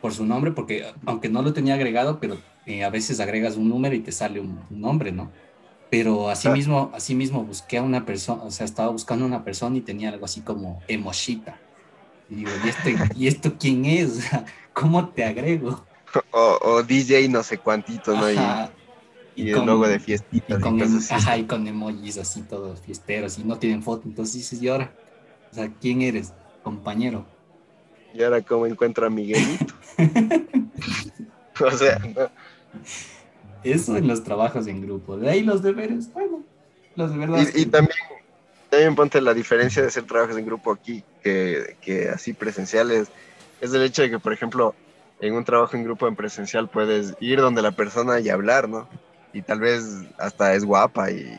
por 0.00 0.12
su 0.12 0.24
nombre, 0.24 0.52
porque 0.52 0.84
aunque 1.06 1.28
no 1.28 1.42
lo 1.42 1.52
tenía 1.52 1.74
agregado, 1.74 2.18
pero 2.20 2.38
eh, 2.66 2.84
a 2.84 2.90
veces 2.90 3.20
agregas 3.20 3.56
un 3.56 3.68
número 3.68 3.94
y 3.94 4.00
te 4.00 4.12
sale 4.12 4.40
un, 4.40 4.60
nombre, 4.70 5.12
¿no? 5.12 5.30
Pero 5.90 6.30
así 6.30 6.48
mismo, 6.48 6.90
así 6.94 7.14
mismo 7.14 7.42
busqué 7.42 7.78
a 7.78 7.82
una 7.82 8.06
persona, 8.06 8.42
o 8.44 8.50
sea, 8.50 8.64
estaba 8.64 8.90
buscando 8.90 9.24
a 9.24 9.28
una 9.28 9.44
persona 9.44 9.76
y 9.76 9.80
tenía 9.80 10.10
algo 10.10 10.24
así 10.24 10.40
como 10.40 10.80
Emoshita. 10.86 11.58
Y 12.28 12.36
digo, 12.36 12.50
¿y, 12.64 12.68
este, 12.68 12.96
¿y 13.16 13.26
esto 13.26 13.54
quién 13.58 13.84
es? 13.84 14.30
¿Cómo 14.72 15.08
te 15.08 15.24
agrego? 15.24 15.84
O, 16.30 16.82
DJ 16.82 17.28
no 17.28 17.42
sé 17.42 17.58
cuántito, 17.58 18.14
¿no? 18.14 18.30
y, 19.36 19.50
el 19.50 19.66
logo 19.66 19.88
de 19.88 19.98
fiestitas. 19.98 20.58
Y 20.58 20.62
con, 20.62 20.80
em, 20.80 21.00
ajá, 21.10 21.38
y 21.38 21.44
con 21.44 21.66
emojis 21.66 22.18
así 22.18 22.42
todos 22.42 22.80
fiesteros 22.80 23.38
y 23.38 23.44
no 23.44 23.58
tienen 23.58 23.82
foto. 23.82 24.02
Entonces 24.06 24.34
dices, 24.34 24.62
¿y 24.62 24.68
ahora? 24.68 24.92
O 25.50 25.54
sea, 25.54 25.72
¿quién 25.80 26.02
eres? 26.02 26.32
Compañero. 26.62 27.26
¿Y 28.14 28.22
ahora 28.22 28.42
cómo 28.42 28.66
encuentro 28.66 29.06
a 29.06 29.10
Miguelito? 29.10 29.74
o 31.64 31.70
sea, 31.70 31.98
no. 31.98 32.30
Eso 33.62 33.96
en 33.96 34.08
los 34.08 34.24
trabajos 34.24 34.66
en 34.66 34.82
grupo. 34.82 35.16
De 35.16 35.28
ahí 35.30 35.42
los 35.42 35.62
deberes, 35.62 36.12
bueno, 36.12 36.42
los 36.96 37.12
de 37.12 37.18
verdad. 37.18 37.46
Y, 37.54 37.66
también, 37.66 37.98
también 38.68 38.94
ponte 38.94 39.20
la 39.20 39.34
diferencia 39.34 39.82
de 39.82 39.88
hacer 39.88 40.04
trabajos 40.04 40.36
en 40.36 40.46
grupo 40.46 40.72
aquí, 40.72 41.04
que, 41.22 41.76
que 41.80 42.08
así 42.08 42.32
presenciales, 42.32 43.08
es 43.60 43.72
el 43.74 43.82
hecho 43.82 44.02
de 44.02 44.10
que, 44.10 44.18
por 44.18 44.32
ejemplo, 44.32 44.74
en 45.20 45.34
un 45.34 45.44
trabajo 45.44 45.76
en 45.76 45.84
grupo 45.84 46.08
en 46.08 46.16
presencial 46.16 46.68
puedes 46.68 47.14
ir 47.20 47.40
donde 47.40 47.60
la 47.60 47.72
persona 47.72 48.20
y 48.20 48.30
hablar, 48.30 48.68
¿no? 48.68 48.88
y 49.32 49.42
tal 49.42 49.60
vez 49.60 49.84
hasta 50.18 50.54
es 50.54 50.64
guapa 50.64 51.10
y, 51.10 51.38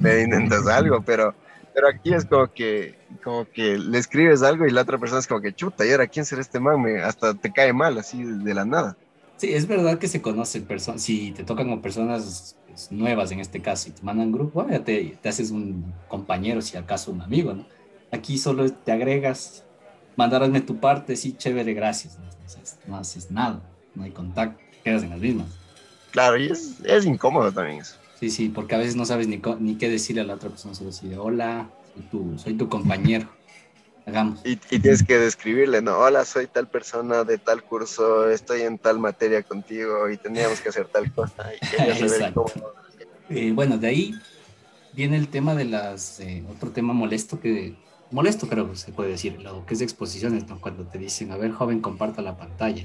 me 0.00 0.20
intentas 0.22 0.66
algo, 0.66 1.02
pero, 1.02 1.34
pero 1.74 1.88
aquí 1.88 2.14
es 2.14 2.24
como 2.24 2.52
que, 2.52 2.94
como 3.26 3.44
que 3.50 3.76
le 3.76 3.98
escribes 3.98 4.44
algo 4.44 4.66
y 4.66 4.70
la 4.70 4.82
otra 4.82 4.98
persona 4.98 5.18
es 5.18 5.26
como 5.26 5.40
que 5.40 5.52
chuta, 5.52 5.84
y 5.84 5.90
ahora 5.90 6.06
quién 6.06 6.24
será 6.24 6.40
este 6.40 6.60
man, 6.60 6.86
hasta 7.02 7.34
te 7.34 7.52
cae 7.52 7.72
mal 7.72 7.98
así 7.98 8.22
de 8.22 8.54
la 8.54 8.64
nada. 8.64 8.96
Sí, 9.36 9.52
es 9.52 9.66
verdad 9.66 9.98
que 9.98 10.06
se 10.06 10.22
conocen 10.22 10.64
personas, 10.64 11.02
si 11.02 11.32
te 11.32 11.42
tocan 11.42 11.68
con 11.68 11.82
personas 11.82 12.56
nuevas 12.92 13.32
en 13.32 13.40
este 13.40 13.60
caso 13.60 13.88
y 13.88 13.92
te 13.92 14.02
mandan 14.04 14.30
grupo, 14.30 14.64
ya 14.70 14.84
te, 14.84 15.18
te, 15.20 15.28
haces 15.28 15.50
un 15.50 15.92
compañero, 16.06 16.62
si 16.62 16.76
acaso 16.76 17.10
un 17.10 17.20
amigo, 17.20 17.52
¿no? 17.52 17.66
Aquí 18.12 18.38
solo 18.38 18.70
te 18.70 18.92
agregas, 18.92 19.64
mandarme 20.14 20.60
tu 20.60 20.76
parte, 20.76 21.16
sí, 21.16 21.32
chévere, 21.36 21.74
gracias. 21.74 22.18
Entonces, 22.22 22.78
no 22.86 22.96
haces 22.96 23.32
nada, 23.32 23.60
no 23.96 24.04
hay 24.04 24.12
contacto, 24.12 24.62
quedas 24.84 25.02
en 25.02 25.10
las 25.10 25.18
mismas. 25.18 25.48
Claro, 26.12 26.36
y 26.36 26.46
es, 26.46 26.76
es 26.84 27.04
incómodo 27.04 27.50
también 27.50 27.80
eso. 27.80 27.96
Sí, 28.20 28.30
sí, 28.30 28.50
porque 28.50 28.76
a 28.76 28.78
veces 28.78 28.94
no 28.94 29.04
sabes 29.04 29.26
ni, 29.26 29.42
ni 29.58 29.74
qué 29.74 29.88
decirle 29.88 30.20
a 30.20 30.24
la 30.24 30.34
otra 30.34 30.48
persona, 30.48 30.76
solo 30.76 30.90
decir, 30.90 31.18
hola, 31.18 31.68
soy 31.96 32.04
tu, 32.10 32.38
soy 32.38 32.54
tu 32.54 32.68
compañero, 32.68 33.28
hagamos. 34.06 34.40
Y, 34.44 34.56
tienes 34.56 35.02
que 35.02 35.18
describirle, 35.18 35.80
¿no? 35.80 35.98
Hola, 35.98 36.24
soy 36.24 36.46
tal 36.46 36.68
persona 36.68 37.24
de 37.24 37.38
tal 37.38 37.62
curso, 37.62 38.28
estoy 38.30 38.62
en 38.62 38.78
tal 38.78 38.98
materia 38.98 39.42
contigo 39.42 40.10
y 40.10 40.16
teníamos 40.16 40.60
que 40.60 40.68
hacer 40.68 40.86
tal 40.88 41.10
cosa. 41.12 41.50
Y 43.28 43.48
eh, 43.48 43.52
bueno, 43.52 43.78
de 43.78 43.88
ahí 43.88 44.14
viene 44.92 45.16
el 45.16 45.28
tema 45.28 45.54
de 45.54 45.64
las, 45.64 46.20
eh, 46.20 46.44
otro 46.48 46.70
tema 46.70 46.92
molesto 46.92 47.40
que, 47.40 47.74
molesto 48.10 48.48
creo 48.48 48.70
que 48.70 48.76
se 48.76 48.92
puede 48.92 49.10
decir, 49.10 49.40
lo 49.40 49.66
que 49.66 49.74
es 49.74 49.80
de 49.80 49.84
exposiciones, 49.84 50.46
¿no? 50.46 50.60
Cuando 50.60 50.84
te 50.84 50.98
dicen, 50.98 51.32
a 51.32 51.36
ver, 51.36 51.52
joven, 51.52 51.80
comparta 51.80 52.22
la 52.22 52.36
pantalla. 52.36 52.84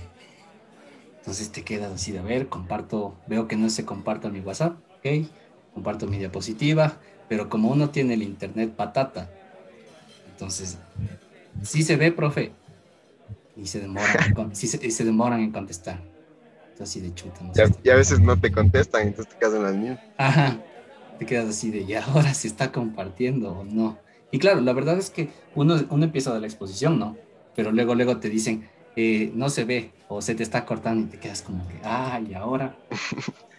Entonces 1.18 1.52
te 1.52 1.64
quedas 1.64 1.94
así 1.94 2.12
de, 2.12 2.20
a 2.20 2.24
ver, 2.24 2.48
comparto, 2.48 3.16
veo 3.28 3.48
que 3.48 3.56
no 3.56 3.70
se 3.70 3.86
comparto 3.86 4.30
mi 4.30 4.40
WhatsApp, 4.40 4.78
ok, 4.98 5.28
comparto 5.74 6.08
mi 6.08 6.18
diapositiva, 6.18 6.98
pero 7.28 7.50
como 7.50 7.70
uno 7.70 7.90
tiene 7.90 8.14
el 8.16 8.24
internet 8.24 8.72
patata, 8.76 9.30
entonces, 10.32 10.78
sí 11.62 11.84
se 11.84 11.96
ve, 11.96 12.12
profe, 12.12 12.52
y 13.56 13.68
se 13.68 13.80
demoran, 13.80 14.56
se, 14.56 15.04
demoran 15.04 15.40
en 15.42 15.52
contestar. 15.52 16.02
Entonces, 16.72 16.82
así 16.82 17.00
de 17.00 17.14
chuta. 17.14 17.42
y 17.84 17.90
a 17.90 17.96
veces 17.96 18.20
no 18.20 18.40
te 18.40 18.52
contestan, 18.52 19.08
entonces 19.08 19.34
te 19.34 19.40
quedas 19.40 19.54
en 19.54 19.64
las 19.64 19.76
mías. 19.76 20.00
Ajá, 20.18 20.60
te 21.20 21.26
quedas 21.26 21.50
así 21.50 21.70
de, 21.70 21.82
¿y 21.82 21.94
ahora 21.94 22.34
se 22.34 22.48
está 22.48 22.72
compartiendo 22.72 23.52
o 23.52 23.64
no? 23.64 24.00
Y 24.32 24.40
claro, 24.40 24.62
la 24.62 24.74
verdad 24.74 24.98
es 24.98 25.10
que 25.10 25.30
uno, 25.56 25.76
uno 25.90 26.06
empieza 26.06 26.34
de 26.34 26.40
la 26.40 26.48
exposición, 26.48 26.98
¿no? 26.98 27.18
Pero 27.56 27.72
luego, 27.72 27.94
luego 27.96 28.18
te 28.18 28.30
dicen, 28.30 28.68
eh, 28.96 29.32
no 29.36 29.50
se 29.50 29.66
ve 29.66 29.92
o 30.08 30.22
se 30.22 30.36
te 30.36 30.44
está 30.44 30.66
cortando 30.66 31.06
y 31.06 31.10
te 31.10 31.20
quedas 31.20 31.42
como 31.42 31.68
que, 31.68 31.76
ay, 31.84 32.34
ahora. 32.34 32.76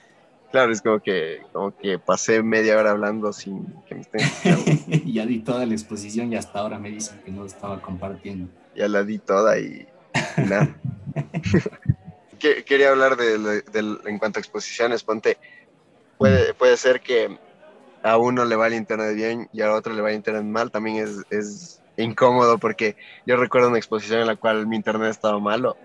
claro, 0.53 0.73
es 0.73 0.81
como 0.81 1.01
que, 1.01 1.43
como 1.53 1.77
que 1.77 1.99
pasé 1.99 2.43
media 2.43 2.79
hora 2.79 2.93
hablando 2.93 3.33
sin 3.33 3.67
que 3.87 3.95
me 3.97 4.03
estén 4.03 4.21
ya 5.12 5.27
di 5.27 5.41
toda 5.41 5.67
la 5.67 5.73
exposición 5.73 6.33
y 6.33 6.37
hasta 6.37 6.61
ahora 6.61 6.79
me 6.79 6.91
dicen 6.91 7.21
que 7.25 7.33
no 7.33 7.45
estaba 7.45 7.81
compartiendo. 7.81 8.49
Ya 8.77 8.87
la 8.87 9.03
di 9.03 9.19
toda 9.19 9.59
y, 9.59 9.88
nada. 10.37 10.77
Quería 12.38 12.91
hablar 12.91 13.17
de, 13.17 13.65
en 14.05 14.19
cuanto 14.19 14.38
a 14.38 14.41
exposiciones, 14.41 15.03
ponte, 15.03 15.38
puede, 16.19 16.55
puede 16.55 16.77
ser 16.77 17.01
que 17.01 17.38
a 18.03 18.19
uno 18.19 18.45
le 18.45 18.57
va 18.57 18.67
el 18.67 18.75
internet 18.75 19.15
bien 19.15 19.49
y 19.53 19.62
a 19.62 19.73
otro 19.73 19.95
le 19.95 20.03
va 20.03 20.11
el 20.11 20.17
internet 20.17 20.45
mal, 20.45 20.71
también 20.71 20.97
es, 20.97 21.25
es 21.31 21.81
incómodo 21.97 22.59
porque 22.59 22.97
yo 23.27 23.37
recuerdo 23.37 23.69
una 23.69 23.79
exposición 23.79 24.21
en 24.21 24.27
la 24.27 24.37
cual 24.37 24.67
mi 24.67 24.77
internet 24.77 25.11
estaba 25.11 25.38
malo 25.38 25.77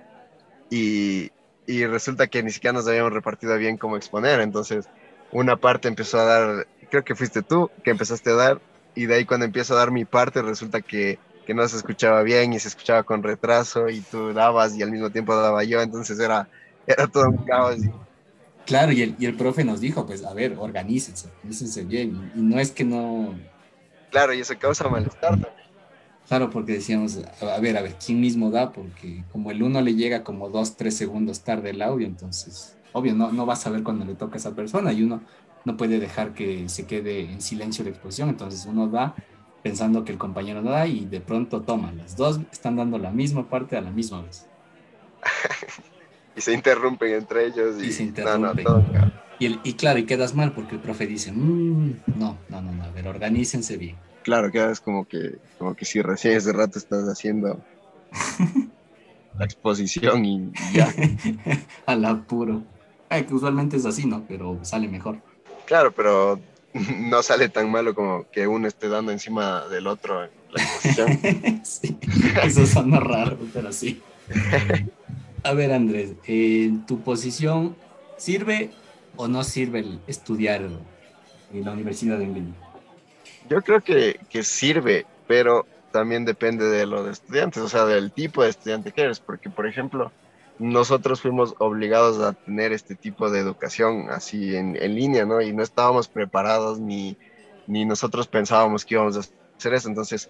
y, 0.71 1.31
y 1.67 1.85
resulta 1.85 2.27
que 2.27 2.41
ni 2.41 2.49
siquiera 2.49 2.73
nos 2.73 2.87
habíamos 2.87 3.13
repartido 3.13 3.57
bien 3.57 3.77
cómo 3.77 3.97
exponer, 3.97 4.39
entonces 4.39 4.87
una 5.31 5.57
parte 5.57 5.87
empezó 5.87 6.19
a 6.19 6.23
dar, 6.23 6.67
creo 6.89 7.03
que 7.03 7.13
fuiste 7.13 7.43
tú 7.43 7.69
que 7.83 7.91
empezaste 7.91 8.31
a 8.31 8.35
dar 8.35 8.61
y 8.95 9.05
de 9.05 9.15
ahí 9.15 9.25
cuando 9.25 9.45
empiezo 9.45 9.75
a 9.75 9.77
dar 9.77 9.91
mi 9.91 10.05
parte 10.05 10.41
resulta 10.41 10.81
que, 10.81 11.19
que 11.45 11.53
no 11.53 11.67
se 11.67 11.77
escuchaba 11.77 12.23
bien 12.23 12.53
y 12.53 12.59
se 12.59 12.69
escuchaba 12.69 13.03
con 13.03 13.21
retraso 13.21 13.89
y 13.89 13.99
tú 13.99 14.33
dabas 14.33 14.75
y 14.75 14.81
al 14.81 14.91
mismo 14.91 15.09
tiempo 15.09 15.35
daba 15.35 15.63
yo, 15.63 15.81
entonces 15.81 16.17
era, 16.19 16.47
era 16.87 17.05
todo 17.07 17.29
un 17.29 17.37
caos. 17.45 17.77
Claro, 18.65 18.91
y 18.91 19.01
el, 19.01 19.15
y 19.17 19.25
el 19.25 19.35
profe 19.35 19.63
nos 19.63 19.79
dijo, 19.79 20.05
pues, 20.05 20.25
a 20.25 20.33
ver, 20.33 20.55
organícense, 20.59 21.29
organícense 21.37 21.85
bien. 21.85 22.31
Y, 22.35 22.41
no 22.41 22.59
es 22.59 22.71
que 22.71 22.83
no... 22.83 23.33
Claro, 24.11 24.33
y 24.33 24.41
eso 24.41 24.55
causa 24.59 24.89
malestar 24.89 25.31
también. 25.31 25.56
Claro, 26.27 26.49
porque 26.49 26.73
decíamos, 26.73 27.19
a 27.41 27.59
ver, 27.59 27.77
a 27.77 27.81
ver, 27.81 27.95
¿quién 28.03 28.19
mismo 28.19 28.51
da? 28.51 28.73
Porque 28.73 29.23
como 29.31 29.49
el 29.51 29.63
uno 29.63 29.81
le 29.81 29.95
llega 29.95 30.23
como 30.23 30.49
dos, 30.49 30.75
tres 30.75 30.97
segundos 30.97 31.41
tarde 31.41 31.69
el 31.69 31.81
audio, 31.81 32.05
entonces, 32.05 32.75
obvio, 32.91 33.15
no, 33.15 33.31
no 33.31 33.45
vas 33.45 33.65
a 33.65 33.69
ver 33.69 33.81
cuando 33.81 34.03
le 34.03 34.13
toca 34.13 34.35
a 34.35 34.37
esa 34.37 34.53
persona 34.53 34.91
y 34.91 35.03
uno 35.03 35.21
no 35.63 35.77
puede 35.77 35.99
dejar 35.99 36.33
que 36.33 36.67
se 36.67 36.85
quede 36.85 37.31
en 37.31 37.41
silencio 37.41 37.85
la 37.85 37.91
exposición, 37.91 38.29
entonces 38.29 38.65
uno 38.65 38.87
da 38.87 39.15
pensando 39.63 40.03
que 40.03 40.11
el 40.11 40.17
compañero 40.17 40.61
no 40.61 40.71
da 40.71 40.85
y 40.85 41.05
de 41.05 41.21
pronto 41.21 41.61
toma, 41.61 41.93
las 41.93 42.17
dos 42.17 42.39
están 42.51 42.75
dando 42.75 42.97
la 42.97 43.11
misma 43.11 43.49
parte 43.49 43.77
a 43.77 43.81
la 43.81 43.91
misma 43.91 44.21
vez. 44.21 44.47
y 46.35 46.41
se 46.41 46.53
interrumpen 46.53 47.13
entre 47.13 47.45
ellos. 47.45 47.81
Y, 47.81 47.93
se 47.93 48.03
interrumpen. 48.03 48.65
y, 49.39 49.59
y, 49.63 49.73
claro, 49.73 49.99
y 49.99 50.05
quedas 50.05 50.35
mal 50.35 50.53
porque 50.53 50.75
el 50.75 50.81
profe 50.81 51.07
dice, 51.07 51.31
mm, 51.31 52.01
no, 52.17 52.37
no, 52.49 52.61
no, 52.61 52.71
no, 52.73 52.83
a 52.83 52.91
ver, 52.91 53.07
organícense 53.07 53.77
bien. 53.77 53.95
Claro, 54.27 54.51
quedas 54.51 54.81
como 54.81 55.07
que, 55.07 55.37
como 55.57 55.73
que 55.73 55.85
si 55.85 56.01
recién 56.01 56.35
ese 56.35 56.51
rato 56.51 56.77
estás 56.77 57.07
haciendo 57.07 57.63
la 59.39 59.45
exposición 59.45 60.25
y 60.25 60.51
ya. 60.73 60.93
Al 61.85 62.03
apuro. 62.03 62.61
que 63.09 63.33
usualmente 63.33 63.77
es 63.77 63.85
así, 63.85 64.05
¿no? 64.05 64.25
Pero 64.27 64.59
sale 64.63 64.89
mejor. 64.89 65.21
Claro, 65.65 65.93
pero 65.93 66.41
no 66.73 67.23
sale 67.23 67.47
tan 67.47 67.71
malo 67.71 67.95
como 67.95 68.29
que 68.29 68.47
uno 68.47 68.67
esté 68.67 68.89
dando 68.89 69.13
encima 69.13 69.65
del 69.69 69.87
otro 69.87 70.25
en 70.25 70.31
la 70.51 70.61
exposición. 70.61 71.61
sí, 71.63 71.97
eso 72.43 72.65
suena 72.65 72.99
raro, 72.99 73.37
pero 73.53 73.71
sí. 73.71 74.01
A 75.41 75.53
ver, 75.53 75.71
Andrés, 75.71 76.15
¿en 76.25 76.85
tu 76.85 76.99
posición 76.99 77.77
sirve 78.17 78.71
o 79.15 79.29
no 79.29 79.45
sirve 79.45 79.79
el 79.79 80.01
estudiar 80.05 80.63
en 81.53 81.63
la 81.63 81.71
Universidad 81.71 82.17
de 82.17 82.25
English? 82.25 82.66
Yo 83.49 83.61
creo 83.61 83.81
que, 83.81 84.19
que 84.29 84.43
sirve, 84.43 85.05
pero 85.27 85.65
también 85.91 86.25
depende 86.25 86.65
de 86.65 86.85
lo 86.85 87.03
de 87.03 87.11
estudiantes, 87.11 87.61
o 87.63 87.69
sea, 87.69 87.85
del 87.85 88.11
tipo 88.11 88.43
de 88.43 88.49
estudiante 88.49 88.91
que 88.91 89.01
eres, 89.01 89.19
porque, 89.19 89.49
por 89.49 89.67
ejemplo, 89.67 90.11
nosotros 90.59 91.21
fuimos 91.21 91.55
obligados 91.59 92.19
a 92.19 92.33
tener 92.33 92.71
este 92.71 92.95
tipo 92.95 93.29
de 93.29 93.39
educación 93.39 94.07
así 94.09 94.55
en, 94.55 94.75
en 94.75 94.95
línea, 94.95 95.25
¿no? 95.25 95.41
Y 95.41 95.53
no 95.53 95.63
estábamos 95.63 96.07
preparados 96.07 96.79
ni, 96.79 97.17
ni 97.67 97.85
nosotros 97.85 98.27
pensábamos 98.27 98.85
que 98.85 98.95
íbamos 98.95 99.17
a 99.17 99.21
hacer 99.57 99.73
eso, 99.73 99.89
entonces 99.89 100.29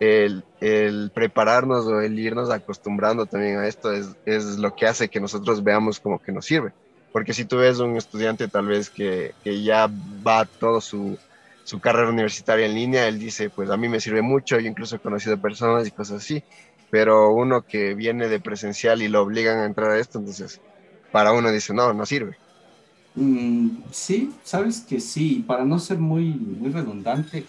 el, 0.00 0.44
el, 0.60 1.10
prepararnos 1.14 1.86
o 1.86 2.00
el 2.00 2.18
irnos 2.18 2.50
acostumbrando 2.50 3.26
también 3.26 3.58
a 3.58 3.66
esto 3.66 3.92
es, 3.92 4.14
es, 4.24 4.58
lo 4.58 4.74
que 4.74 4.86
hace 4.86 5.08
que 5.08 5.20
nosotros 5.20 5.62
veamos 5.62 6.00
como 6.00 6.20
que 6.20 6.32
nos 6.32 6.44
sirve. 6.44 6.72
Porque 7.12 7.32
si 7.32 7.46
tú 7.46 7.56
ves 7.56 7.78
un 7.78 7.96
estudiante 7.96 8.48
tal 8.48 8.66
vez 8.66 8.90
que, 8.90 9.34
que 9.42 9.62
ya 9.62 9.88
va 10.26 10.44
todo 10.44 10.82
su, 10.82 11.18
su, 11.66 11.80
carrera 11.80 12.08
universitaria 12.08 12.66
en 12.66 12.74
línea, 12.74 13.08
él 13.08 13.18
dice, 13.18 13.50
pues 13.50 13.70
a 13.70 13.76
mí 13.76 13.88
me 13.88 14.00
sirve 14.00 14.22
mucho, 14.22 14.58
yo 14.58 14.68
incluso 14.68 14.96
he 14.96 15.00
conocido 15.00 15.40
personas 15.40 15.86
y 15.86 15.90
cosas 15.90 16.22
así, 16.22 16.42
pero 16.90 17.30
uno 17.32 17.62
que 17.62 17.94
viene 17.94 18.28
de 18.28 18.40
presencial 18.40 19.02
y 19.02 19.08
lo 19.08 19.22
obligan 19.22 19.58
a 19.58 19.66
entrar 19.66 19.90
a 19.90 19.98
esto, 19.98 20.18
entonces 20.18 20.60
para 21.12 21.32
uno 21.32 21.50
dice, 21.50 21.74
no, 21.74 21.92
no 21.92 22.06
sirve. 22.06 22.36
Mm, 23.14 23.78
sí, 23.90 24.32
sabes 24.44 24.80
que 24.80 25.00
sí, 25.00 25.44
para 25.46 25.64
no 25.64 25.78
ser 25.78 25.98
muy, 25.98 26.26
muy 26.34 26.70
redundante, 26.70 27.44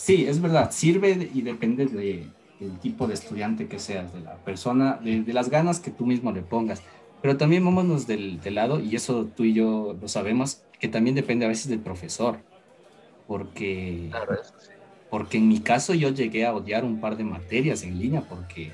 Sí, 0.00 0.24
es 0.24 0.40
verdad, 0.40 0.70
sirve 0.70 1.30
y 1.34 1.42
depende 1.42 1.84
de, 1.84 2.26
del 2.58 2.78
tipo 2.78 3.06
de 3.06 3.12
estudiante 3.12 3.68
que 3.68 3.78
seas, 3.78 4.10
de 4.14 4.20
la 4.20 4.36
persona, 4.36 4.94
de, 4.94 5.30
las 5.34 5.50
ganas 5.50 5.78
que 5.78 5.90
tú 5.90 6.06
mismo 6.06 6.32
le 6.32 6.40
pongas. 6.40 6.82
Pero 7.20 7.36
también 7.36 7.66
vámonos 7.66 8.06
del, 8.06 8.40
del, 8.40 8.54
lado, 8.54 8.80
y 8.80 8.96
eso 8.96 9.26
tú 9.26 9.44
y 9.44 9.52
yo 9.52 9.94
lo 10.00 10.08
sabemos, 10.08 10.62
que 10.78 10.88
también 10.88 11.14
depende 11.14 11.44
a 11.44 11.48
veces 11.48 11.68
del 11.68 11.80
profesor. 11.80 12.38
Porque, 13.30 14.10
porque 15.08 15.38
en 15.38 15.46
mi 15.46 15.60
caso 15.60 15.94
yo 15.94 16.08
llegué 16.08 16.46
a 16.46 16.52
odiar 16.52 16.84
un 16.84 17.00
par 17.00 17.16
de 17.16 17.22
materias 17.22 17.84
en 17.84 17.96
línea, 17.96 18.22
porque 18.22 18.72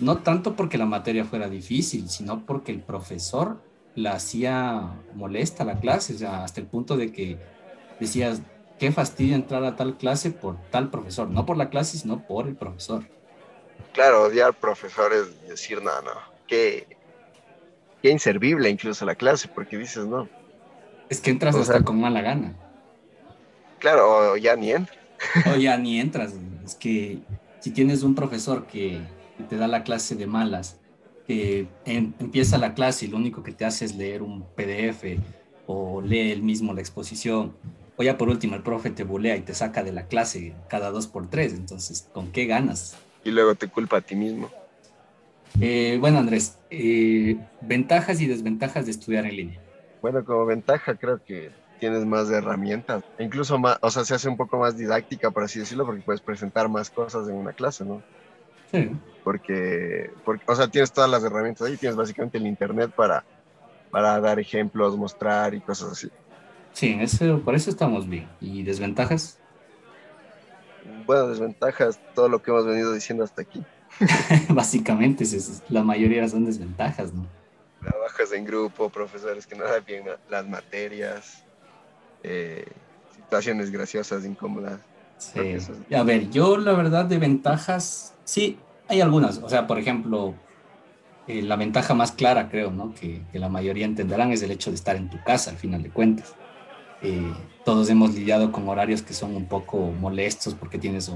no 0.00 0.18
tanto 0.18 0.54
porque 0.54 0.76
la 0.76 0.84
materia 0.84 1.24
fuera 1.24 1.48
difícil, 1.48 2.10
sino 2.10 2.44
porque 2.44 2.72
el 2.72 2.82
profesor 2.82 3.56
la 3.94 4.12
hacía 4.12 4.82
molesta 5.14 5.64
la 5.64 5.80
clase, 5.80 6.14
o 6.14 6.18
sea, 6.18 6.44
hasta 6.44 6.60
el 6.60 6.66
punto 6.66 6.98
de 6.98 7.10
que 7.10 7.38
decías, 7.98 8.42
qué 8.78 8.92
fastidio 8.92 9.34
entrar 9.34 9.64
a 9.64 9.76
tal 9.76 9.96
clase 9.96 10.30
por 10.30 10.60
tal 10.70 10.90
profesor, 10.90 11.30
no 11.30 11.46
por 11.46 11.56
la 11.56 11.70
clase, 11.70 11.96
sino 11.96 12.26
por 12.26 12.48
el 12.48 12.54
profesor. 12.54 13.02
Claro, 13.94 14.24
odiar 14.24 14.52
profesores 14.52 15.28
y 15.46 15.48
decir, 15.48 15.82
no, 15.82 16.02
no, 16.02 16.20
qué, 16.46 16.86
qué 18.02 18.10
inservible 18.10 18.68
incluso 18.68 19.06
la 19.06 19.14
clase, 19.14 19.48
porque 19.48 19.78
dices, 19.78 20.04
no. 20.04 20.28
Es 21.08 21.18
que 21.18 21.30
entras 21.30 21.56
hasta 21.56 21.82
con 21.82 21.98
mala 21.98 22.20
gana. 22.20 22.56
Claro, 23.78 24.32
o 24.32 24.36
ya 24.36 24.56
ni 24.56 24.72
entras. 24.72 24.98
O 25.52 25.56
ya 25.56 25.76
ni 25.76 26.00
entras. 26.00 26.34
Es 26.64 26.74
que 26.74 27.18
si 27.60 27.70
tienes 27.70 28.02
un 28.02 28.14
profesor 28.14 28.66
que 28.66 29.00
te 29.48 29.56
da 29.56 29.68
la 29.68 29.84
clase 29.84 30.14
de 30.14 30.26
malas, 30.26 30.78
que 31.26 31.66
empieza 31.84 32.58
la 32.58 32.74
clase 32.74 33.06
y 33.06 33.08
lo 33.08 33.16
único 33.16 33.42
que 33.42 33.52
te 33.52 33.64
hace 33.64 33.84
es 33.84 33.96
leer 33.96 34.22
un 34.22 34.44
PDF 34.54 35.18
o 35.66 36.00
lee 36.00 36.30
él 36.30 36.42
mismo 36.42 36.72
la 36.72 36.80
exposición 36.80 37.54
o 37.96 38.02
ya 38.02 38.18
por 38.18 38.28
último, 38.28 38.54
el 38.54 38.62
profe 38.62 38.90
te 38.90 39.04
bulea 39.04 39.36
y 39.36 39.40
te 39.40 39.54
saca 39.54 39.82
de 39.82 39.92
la 39.92 40.06
clase 40.06 40.54
cada 40.68 40.90
dos 40.90 41.06
por 41.06 41.28
tres. 41.28 41.54
Entonces, 41.54 42.08
¿con 42.12 42.30
qué 42.30 42.44
ganas? 42.44 42.96
Y 43.24 43.30
luego 43.30 43.54
te 43.54 43.68
culpa 43.68 43.98
a 43.98 44.00
ti 44.02 44.14
mismo. 44.14 44.50
Eh, 45.60 45.96
bueno, 45.98 46.18
Andrés, 46.18 46.58
eh, 46.70 47.38
ventajas 47.62 48.20
y 48.20 48.26
desventajas 48.26 48.84
de 48.84 48.90
estudiar 48.90 49.24
en 49.24 49.36
línea. 49.36 49.60
Bueno, 50.02 50.22
como 50.24 50.44
ventaja 50.44 50.94
creo 50.94 51.24
que 51.24 51.50
tienes 51.78 52.04
más 52.04 52.30
herramientas, 52.30 53.02
e 53.18 53.24
incluso 53.24 53.58
más, 53.58 53.78
o 53.80 53.90
sea, 53.90 54.04
se 54.04 54.14
hace 54.14 54.28
un 54.28 54.36
poco 54.36 54.58
más 54.58 54.76
didáctica, 54.76 55.30
por 55.30 55.44
así 55.44 55.58
decirlo, 55.58 55.86
porque 55.86 56.02
puedes 56.02 56.20
presentar 56.20 56.68
más 56.68 56.90
cosas 56.90 57.28
en 57.28 57.36
una 57.36 57.52
clase, 57.52 57.84
¿no? 57.84 58.02
Sí. 58.70 58.90
Porque, 59.22 60.10
porque 60.24 60.44
o 60.46 60.54
sea, 60.54 60.68
tienes 60.68 60.92
todas 60.92 61.10
las 61.10 61.24
herramientas 61.24 61.66
ahí, 61.66 61.76
tienes 61.76 61.96
básicamente 61.96 62.38
el 62.38 62.46
Internet 62.46 62.92
para, 62.94 63.24
para 63.90 64.20
dar 64.20 64.38
ejemplos, 64.38 64.96
mostrar 64.96 65.54
y 65.54 65.60
cosas 65.60 65.92
así. 65.92 66.10
Sí, 66.72 66.96
eso, 67.00 67.40
por 67.40 67.54
eso 67.54 67.70
estamos 67.70 68.08
bien. 68.08 68.28
¿Y 68.40 68.62
desventajas? 68.62 69.38
Bueno, 71.06 71.28
desventajas, 71.28 71.98
todo 72.14 72.28
lo 72.28 72.42
que 72.42 72.50
hemos 72.50 72.66
venido 72.66 72.92
diciendo 72.92 73.24
hasta 73.24 73.42
aquí. 73.42 73.64
Básicamente, 74.50 75.24
la 75.68 75.82
mayoría 75.82 76.28
son 76.28 76.44
desventajas, 76.44 77.12
¿no? 77.12 77.26
Trabajas 77.80 78.32
en 78.32 78.44
grupo, 78.44 78.90
profesores 78.90 79.46
que 79.46 79.54
no 79.54 79.64
dan 79.64 79.84
bien 79.84 80.04
las 80.28 80.46
materias, 80.46 81.45
eh, 82.26 82.64
situaciones 83.14 83.70
graciosas, 83.70 84.24
incómodas. 84.24 84.80
Sí. 85.18 85.56
A 85.94 86.02
ver, 86.02 86.28
yo 86.30 86.58
la 86.58 86.72
verdad 86.72 87.06
de 87.06 87.18
ventajas, 87.18 88.14
sí, 88.24 88.58
hay 88.88 89.00
algunas. 89.00 89.38
O 89.38 89.48
sea, 89.48 89.66
por 89.66 89.78
ejemplo, 89.78 90.34
eh, 91.26 91.42
la 91.42 91.56
ventaja 91.56 91.94
más 91.94 92.12
clara, 92.12 92.48
creo, 92.50 92.70
¿no? 92.70 92.94
Que, 92.94 93.22
que, 93.32 93.38
la 93.38 93.48
mayoría 93.48 93.86
entenderán 93.86 94.32
es 94.32 94.42
el 94.42 94.50
hecho 94.50 94.70
de 94.70 94.76
estar 94.76 94.96
en 94.96 95.08
tu 95.08 95.22
casa, 95.24 95.50
al 95.50 95.56
final 95.56 95.82
de 95.82 95.90
cuentas. 95.90 96.34
Eh, 97.02 97.32
todos 97.64 97.88
hemos 97.90 98.14
lidiado 98.14 98.52
con 98.52 98.68
horarios 98.68 99.02
que 99.02 99.14
son 99.14 99.36
un 99.36 99.46
poco 99.46 99.78
molestos 99.78 100.54
porque 100.54 100.78
tienes 100.78 101.12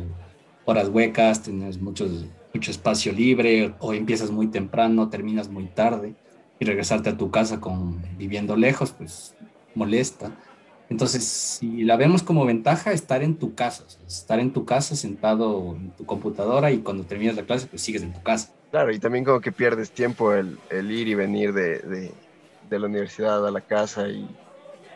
horas 0.64 0.88
huecas, 0.88 1.42
tienes 1.42 1.80
mucho, 1.80 2.06
mucho 2.52 2.70
espacio 2.70 3.12
libre 3.12 3.74
o 3.78 3.94
empiezas 3.94 4.30
muy 4.30 4.48
temprano, 4.48 5.08
terminas 5.08 5.48
muy 5.48 5.66
tarde 5.66 6.14
y 6.58 6.64
regresarte 6.64 7.10
a 7.10 7.16
tu 7.16 7.30
casa 7.30 7.60
con 7.60 8.02
viviendo 8.18 8.56
lejos, 8.56 8.92
pues 8.92 9.34
molesta. 9.74 10.32
Entonces, 10.90 11.24
si 11.24 11.84
la 11.84 11.96
vemos 11.96 12.22
como 12.22 12.44
ventaja, 12.44 12.92
estar 12.92 13.22
en 13.22 13.38
tu 13.38 13.54
casa, 13.54 13.86
estar 14.06 14.40
en 14.40 14.52
tu 14.52 14.66
casa 14.66 14.96
sentado 14.96 15.76
en 15.76 15.92
tu 15.92 16.04
computadora 16.04 16.70
y 16.72 16.82
cuando 16.82 17.06
terminas 17.06 17.36
la 17.36 17.46
clase, 17.46 17.68
pues 17.68 17.82
sigues 17.82 18.02
en 18.02 18.12
tu 18.12 18.22
casa. 18.22 18.50
Claro, 18.70 18.92
y 18.92 18.98
también 18.98 19.24
como 19.24 19.40
que 19.40 19.52
pierdes 19.52 19.92
tiempo 19.92 20.34
el, 20.34 20.58
el 20.68 20.90
ir 20.90 21.08
y 21.08 21.14
venir 21.14 21.52
de, 21.52 21.78
de, 21.78 22.14
de 22.60 22.78
la 22.78 22.86
universidad 22.86 23.46
a 23.46 23.50
la 23.50 23.62
casa 23.62 24.08
y 24.08 24.28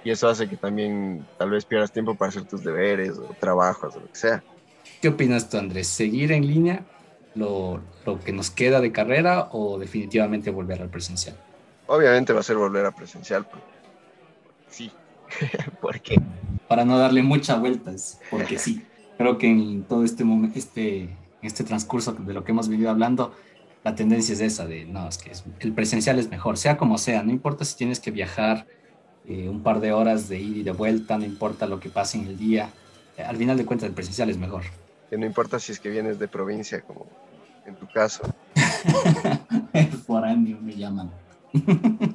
y 0.04 0.10
eso 0.10 0.28
hace 0.28 0.48
que 0.48 0.58
también 0.58 1.26
tal 1.38 1.50
vez 1.50 1.64
pierdas 1.64 1.90
tiempo 1.90 2.14
para 2.14 2.28
hacer 2.28 2.46
tus 2.46 2.62
deberes 2.62 3.18
o 3.18 3.34
trabajos 3.40 3.96
o 3.96 4.00
lo 4.00 4.06
que 4.08 4.18
sea. 4.18 4.44
¿Qué 5.00 5.08
opinas 5.08 5.48
tú, 5.48 5.56
Andrés? 5.56 5.88
¿Seguir 5.88 6.30
en 6.32 6.46
línea 6.46 6.86
lo, 7.34 7.82
lo 8.04 8.20
que 8.20 8.32
nos 8.32 8.50
queda 8.50 8.82
de 8.82 8.92
carrera 8.92 9.48
o 9.52 9.78
definitivamente 9.78 10.50
volver 10.50 10.82
al 10.82 10.90
presencial? 10.90 11.36
Obviamente 11.86 12.34
va 12.34 12.40
a 12.40 12.42
ser 12.42 12.56
volver 12.56 12.84
a 12.84 12.92
presencial. 12.92 13.46
sí. 14.68 14.90
¿Por 15.80 16.00
qué? 16.00 16.20
Para 16.68 16.84
no 16.84 16.98
darle 16.98 17.22
muchas 17.22 17.60
vueltas, 17.60 18.20
porque 18.30 18.58
sí. 18.58 18.84
Creo 19.16 19.38
que 19.38 19.46
en 19.46 19.84
todo 19.84 20.04
este 20.04 20.24
este, 20.54 21.08
este 21.42 21.64
transcurso 21.64 22.12
de 22.12 22.34
lo 22.34 22.42
que 22.42 22.52
hemos 22.52 22.68
venido 22.68 22.90
hablando, 22.90 23.32
la 23.84 23.94
tendencia 23.94 24.32
es 24.32 24.40
esa 24.40 24.66
de, 24.66 24.86
no, 24.86 25.08
es 25.08 25.18
que 25.18 25.30
el 25.60 25.72
presencial 25.72 26.18
es 26.18 26.30
mejor, 26.30 26.56
sea 26.56 26.76
como 26.76 26.98
sea, 26.98 27.22
no 27.22 27.30
importa 27.30 27.64
si 27.64 27.76
tienes 27.76 28.00
que 28.00 28.10
viajar 28.10 28.66
eh, 29.26 29.48
un 29.48 29.62
par 29.62 29.80
de 29.80 29.92
horas 29.92 30.28
de 30.28 30.40
ir 30.40 30.56
y 30.56 30.62
de 30.62 30.72
vuelta, 30.72 31.16
no 31.16 31.24
importa 31.24 31.66
lo 31.66 31.78
que 31.78 31.90
pase 31.90 32.18
en 32.18 32.26
el 32.26 32.38
día, 32.38 32.70
eh, 33.16 33.22
al 33.22 33.36
final 33.36 33.56
de 33.56 33.64
cuentas 33.64 33.88
el 33.88 33.94
presencial 33.94 34.30
es 34.30 34.38
mejor. 34.38 34.64
Que 35.10 35.18
no 35.18 35.26
importa 35.26 35.60
si 35.60 35.70
es 35.70 35.78
que 35.78 35.90
vienes 35.90 36.18
de 36.18 36.26
provincia, 36.28 36.80
como 36.80 37.06
en 37.66 37.76
tu 37.76 37.86
caso. 37.86 38.22
foráneo 40.06 40.58
me 40.60 40.74
llaman. 40.74 41.10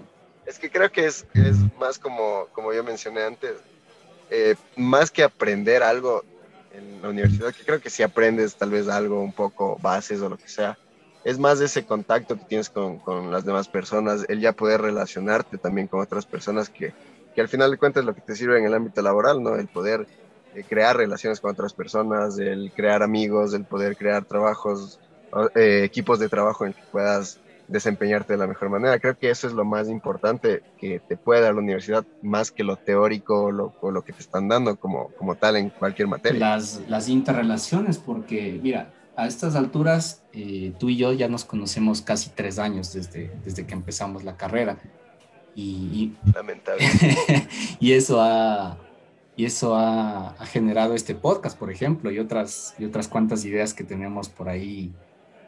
es 0.49 0.57
que 0.57 0.71
creo 0.71 0.91
que 0.91 1.05
es, 1.05 1.27
es 1.35 1.57
más 1.79 1.99
como, 1.99 2.47
como 2.53 2.73
yo 2.73 2.83
mencioné 2.83 3.21
antes, 3.21 3.51
eh, 4.31 4.55
más 4.75 5.12
que 5.12 5.21
aprender 5.21 5.83
algo 5.83 6.23
en 6.73 7.03
la 7.03 7.09
universidad, 7.09 7.53
que 7.53 7.63
creo 7.63 7.79
que 7.79 7.91
si 7.91 8.01
aprendes 8.01 8.55
tal 8.55 8.71
vez 8.71 8.88
algo 8.88 9.21
un 9.21 9.31
poco 9.31 9.77
bases 9.79 10.21
o 10.21 10.29
lo 10.29 10.38
que 10.38 10.49
sea, 10.49 10.75
es 11.23 11.38
más 11.38 11.62
ese 11.62 11.85
contacto 11.85 12.35
que 12.35 12.45
tienes 12.45 12.71
con, 12.71 12.97
con, 12.97 13.31
las 13.31 13.45
demás 13.45 13.67
personas, 13.67 14.25
el 14.27 14.39
ya 14.39 14.53
poder 14.53 14.81
relacionarte 14.81 15.59
también 15.59 15.88
con 15.88 15.99
otras 15.99 16.25
personas 16.25 16.69
que, 16.69 16.93
que, 17.35 17.41
al 17.41 17.47
final 17.47 17.69
de 17.69 17.77
cuentas 17.77 18.03
lo 18.03 18.15
que 18.15 18.21
te 18.21 18.35
sirve 18.35 18.57
en 18.57 18.65
el 18.65 18.73
ámbito 18.73 19.03
laboral, 19.03 19.43
¿no? 19.43 19.55
El 19.55 19.67
poder 19.67 20.07
eh, 20.55 20.63
crear 20.67 20.97
relaciones 20.97 21.39
con 21.39 21.51
otras 21.51 21.73
personas, 21.73 22.39
el 22.39 22.71
crear 22.75 23.03
amigos, 23.03 23.53
el 23.53 23.65
poder 23.65 23.95
crear 23.95 24.25
trabajos, 24.25 24.99
eh, 25.53 25.83
equipos 25.83 26.17
de 26.17 26.27
trabajo 26.27 26.65
en 26.65 26.73
que 26.73 26.81
puedas 26.91 27.39
desempeñarte 27.69 28.34
de 28.34 28.39
la 28.39 28.47
mejor 28.47 28.69
manera. 28.69 28.99
Creo 28.99 29.17
que 29.17 29.29
eso 29.29 29.47
es 29.47 29.53
lo 29.53 29.63
más 29.63 29.88
importante 29.89 30.63
que 30.77 30.99
te 30.99 31.15
puede 31.15 31.41
dar 31.41 31.53
la 31.53 31.62
universidad, 31.62 32.05
más 32.21 32.51
que 32.51 32.63
lo 32.63 32.75
teórico 32.75 33.45
o 33.45 33.51
lo, 33.51 33.73
o 33.82 33.91
lo 33.91 34.03
que 34.03 34.12
te 34.12 34.19
están 34.19 34.47
dando 34.47 34.75
como, 34.75 35.10
como 35.17 35.36
tal 35.36 35.55
en 35.55 35.69
cualquier 35.69 36.08
materia. 36.08 36.39
Las, 36.39 36.82
las 36.88 37.08
interrelaciones, 37.08 37.97
porque 37.97 38.60
mira, 38.62 38.91
a 39.15 39.27
estas 39.27 39.55
alturas, 39.55 40.23
eh, 40.34 40.73
tú 40.79 40.89
y 40.89 40.97
yo 40.97 41.13
ya 41.13 41.27
nos 41.27 41.45
conocemos 41.45 42.01
casi 42.01 42.29
tres 42.32 42.58
años 42.58 42.93
desde, 42.93 43.32
desde 43.45 43.65
que 43.65 43.73
empezamos 43.73 44.23
la 44.23 44.36
carrera. 44.36 44.77
Y, 45.55 46.13
Lamentable. 46.34 46.86
y 47.82 47.91
eso, 47.91 48.21
ha, 48.21 48.77
y 49.36 49.43
eso 49.43 49.75
ha, 49.75 50.29
ha, 50.29 50.45
generado 50.45 50.93
este 50.93 51.15
podcast, 51.15 51.60
por 51.60 51.69
ejemplo, 51.69 52.12
y 52.12 52.19
otras, 52.19 52.75
y 52.79 52.86
otras 52.86 53.10
cuantas 53.10 53.43
ideas 53.43 53.73
que 53.73 53.84
tenemos 53.84 54.29
por 54.29 54.47
ahí 54.47 54.93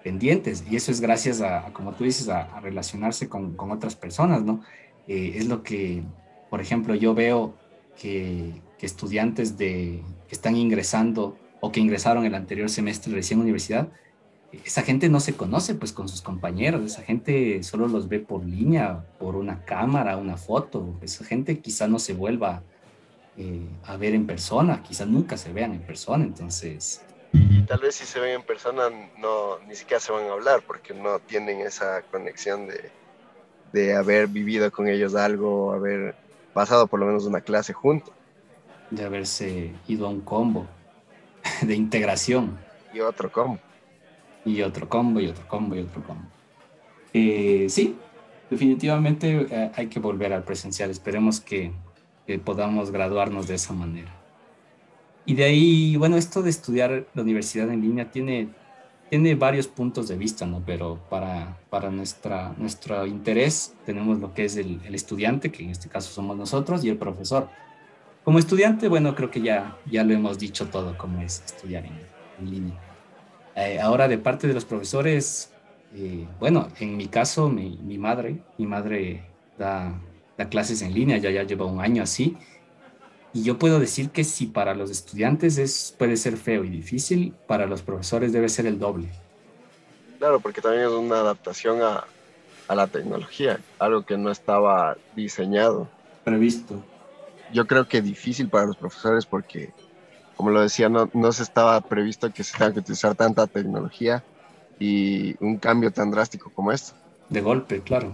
pendientes. 0.04 0.64
Y 0.70 0.76
eso 0.76 0.92
es 0.92 1.02
gracias 1.02 1.42
a, 1.42 1.72
como 1.74 1.94
tú 1.94 2.04
dices, 2.04 2.30
a, 2.30 2.42
a 2.42 2.60
relacionarse 2.60 3.30
con, 3.30 3.56
con, 3.56 3.72
otras 3.72 3.96
personas, 3.96 4.44
¿no? 4.44 4.62
Eh, 5.08 5.34
es 5.36 5.48
lo 5.48 5.64
que, 5.64 6.04
por 6.50 6.62
ejemplo, 6.62 6.96
yo 6.96 7.14
veo 7.14 7.54
que, 8.00 8.52
que 8.78 8.86
estudiantes 8.86 9.58
de, 9.58 10.02
que 10.28 10.36
están 10.36 10.56
ingresando 10.56 11.38
o 11.60 11.72
que 11.72 11.80
ingresaron 11.80 12.26
el 12.26 12.36
anterior 12.36 12.70
semestre 12.70 13.14
recién 13.14 13.40
a 13.40 13.44
universidad, 13.44 13.90
esa 14.52 14.82
gente 14.82 15.08
no 15.08 15.20
se 15.20 15.34
conoce 15.34 15.76
pues 15.76 15.94
con 15.94 16.10
sus 16.10 16.22
compañeros, 16.22 16.84
esa 16.84 17.04
gente 17.04 17.64
solo 17.64 17.88
los 17.88 18.10
ve 18.10 18.20
por 18.20 18.44
línea, 18.44 19.06
por 19.18 19.36
una 19.36 19.64
cámara, 19.64 20.18
una 20.18 20.36
foto, 20.36 20.98
esa 21.02 21.24
gente 21.24 21.60
quizá 21.60 21.88
no 21.88 22.00
se 22.00 22.14
vuelva 22.14 22.64
eh, 23.38 23.66
a 23.86 23.96
ver 23.96 24.14
en 24.14 24.26
persona, 24.26 24.84
quizá 24.84 25.06
nunca 25.06 25.38
se 25.38 25.54
vean 25.54 25.74
en 25.74 25.82
persona, 25.82 26.26
entonces... 26.26 27.02
Y 27.34 27.62
tal 27.64 27.80
vez 27.80 27.96
si 27.96 28.06
se 28.06 28.20
ven 28.20 28.32
en 28.32 28.44
persona 28.44 28.90
no, 29.18 29.60
ni 29.68 29.76
siquiera 29.76 30.00
se 30.00 30.12
van 30.12 30.26
a 30.26 30.34
hablar 30.34 30.62
porque 30.66 30.94
no 30.94 31.20
tienen 31.20 31.62
esa 31.62 32.02
conexión 32.04 32.68
de, 32.68 32.92
de 33.72 33.96
haber 33.96 34.28
vivido 34.28 34.72
con 34.72 34.88
ellos 34.88 35.16
algo, 35.16 35.72
haber 35.74 36.16
pasado 36.54 36.88
por 36.88 37.00
lo 37.00 37.06
menos 37.06 37.26
una 37.26 37.42
clase 37.42 37.74
juntos. 37.74 38.14
De 38.90 39.06
haberse 39.06 39.74
ido 39.88 40.08
a 40.08 40.10
un 40.10 40.22
combo. 40.22 40.68
de 41.62 41.76
integración. 41.76 42.58
Y 42.94 43.00
otro 43.00 43.32
combo. 43.32 43.60
Y 44.44 44.62
otro 44.62 44.90
combo, 44.90 45.20
y 45.20 45.28
otro 45.28 45.48
combo, 45.48 45.76
y 45.76 45.80
otro 45.80 46.04
combo. 46.04 46.24
Eh, 47.14 47.68
sí, 47.70 47.96
definitivamente 48.50 49.48
eh, 49.50 49.72
hay 49.76 49.88
que 49.88 50.00
volver 50.00 50.34
al 50.34 50.44
presencial. 50.44 50.90
Esperemos 50.90 51.40
que, 51.40 51.72
que, 52.26 52.40
podamos 52.40 52.92
graduarnos 52.92 53.48
de 53.48 53.56
esa 53.56 53.74
manera. 53.74 54.12
Y 55.26 55.36
de 55.36 55.44
ahí, 55.44 55.96
bueno, 55.98 56.18
esto 56.18 56.42
de 56.42 56.50
estudiar 56.50 57.06
la 57.14 57.22
universidad 57.22 57.70
en 57.70 57.82
línea 57.82 58.10
tiene, 58.12 58.50
tiene 59.10 59.36
varios 59.36 59.68
puntos 59.68 60.08
de 60.08 60.18
vista, 60.18 60.46
¿no? 60.46 60.64
Pero 60.66 61.00
para, 61.10 61.58
para 61.70 61.92
nuestra, 61.92 62.54
nuestro 62.58 63.06
interés 63.06 63.74
tenemos 63.86 64.20
lo 64.20 64.34
que 64.34 64.46
es 64.46 64.58
el, 64.58 64.80
el 64.86 64.96
estudiante, 64.96 65.52
que 65.52 65.64
en 65.64 65.70
este 65.70 65.90
caso 65.90 66.12
somos 66.12 66.36
nosotros, 66.38 66.84
y 66.84 66.90
el 66.90 66.98
profesor 66.98 67.50
como 68.24 68.38
estudiante, 68.38 68.88
bueno, 68.88 69.16
creo 69.16 69.32
que 69.32 69.42
ya, 69.42 69.78
ya 69.90 70.04
lo 70.04 70.14
hemos 70.14 70.38
dicho 70.38 70.68
todo, 70.68 70.96
cómo 70.96 71.22
es 71.22 71.42
estudiar 71.44 71.86
en, 71.86 71.94
en 72.40 72.52
línea. 72.52 72.80
Eh, 73.56 73.80
ahora, 73.80 74.08
de 74.08 74.20
parte 74.20 74.48
de 74.48 74.54
los 74.54 74.64
profesores, 74.64 75.52
eh, 75.96 76.28
bueno, 76.40 76.68
en 76.80 76.98
mi 76.98 77.08
caso, 77.08 77.50
mi, 77.50 77.80
mi, 77.82 77.98
madre, 77.98 78.38
mi 78.60 78.68
madre 78.68 79.24
da, 79.58 80.00
da 80.38 80.50
clases 80.50 80.84
en 80.84 80.94
línea, 80.94 81.18
ya, 81.18 81.32
ya 81.32 81.44
lleva 81.44 81.66
un 81.66 81.82
año 81.82 82.04
así, 82.04 82.38
y 83.34 83.44
yo 83.44 83.58
puedo 83.58 83.80
decir 83.80 84.10
que 84.10 84.24
si 84.24 84.46
para 84.46 84.74
los 84.74 84.90
estudiantes 84.90 85.58
es, 85.58 85.96
puede 85.98 86.18
ser 86.18 86.38
feo 86.38 86.64
y 86.64 86.70
difícil, 86.70 87.34
para 87.48 87.66
los 87.66 87.82
profesores 87.82 88.34
debe 88.34 88.50
ser 88.50 88.66
el 88.66 88.80
doble. 88.80 89.10
Claro, 90.20 90.40
porque 90.40 90.62
también 90.62 90.84
es 90.84 90.92
una 90.92 91.20
adaptación 91.20 91.82
a, 91.82 92.06
a 92.68 92.76
la 92.76 92.88
tecnología, 92.88 93.60
algo 93.80 94.06
que 94.06 94.18
no 94.18 94.32
estaba 94.32 94.98
diseñado. 95.16 95.90
Previsto 96.24 96.84
yo 97.54 97.68
creo 97.68 97.88
que 97.88 98.02
difícil 98.02 98.50
para 98.50 98.66
los 98.66 98.78
profesores 98.78 99.26
porque, 99.26 99.72
como 100.36 100.50
lo 100.50 100.62
decía, 100.62 100.90
no, 100.90 101.10
no 101.14 101.32
se 101.32 101.44
estaba 101.44 101.80
previsto 101.82 102.32
que 102.32 102.44
se 102.44 102.58
tenga 102.58 102.74
que 102.74 102.80
utilizar 102.80 103.16
tanta 103.16 103.48
tecnología 103.48 104.24
y 104.80 105.36
un 105.44 105.58
cambio 105.58 105.92
tan 105.92 106.12
drástico 106.12 106.50
como 106.50 106.72
este. 106.72 106.94
De 107.30 107.42
golpe, 107.42 107.82
claro. 107.82 108.14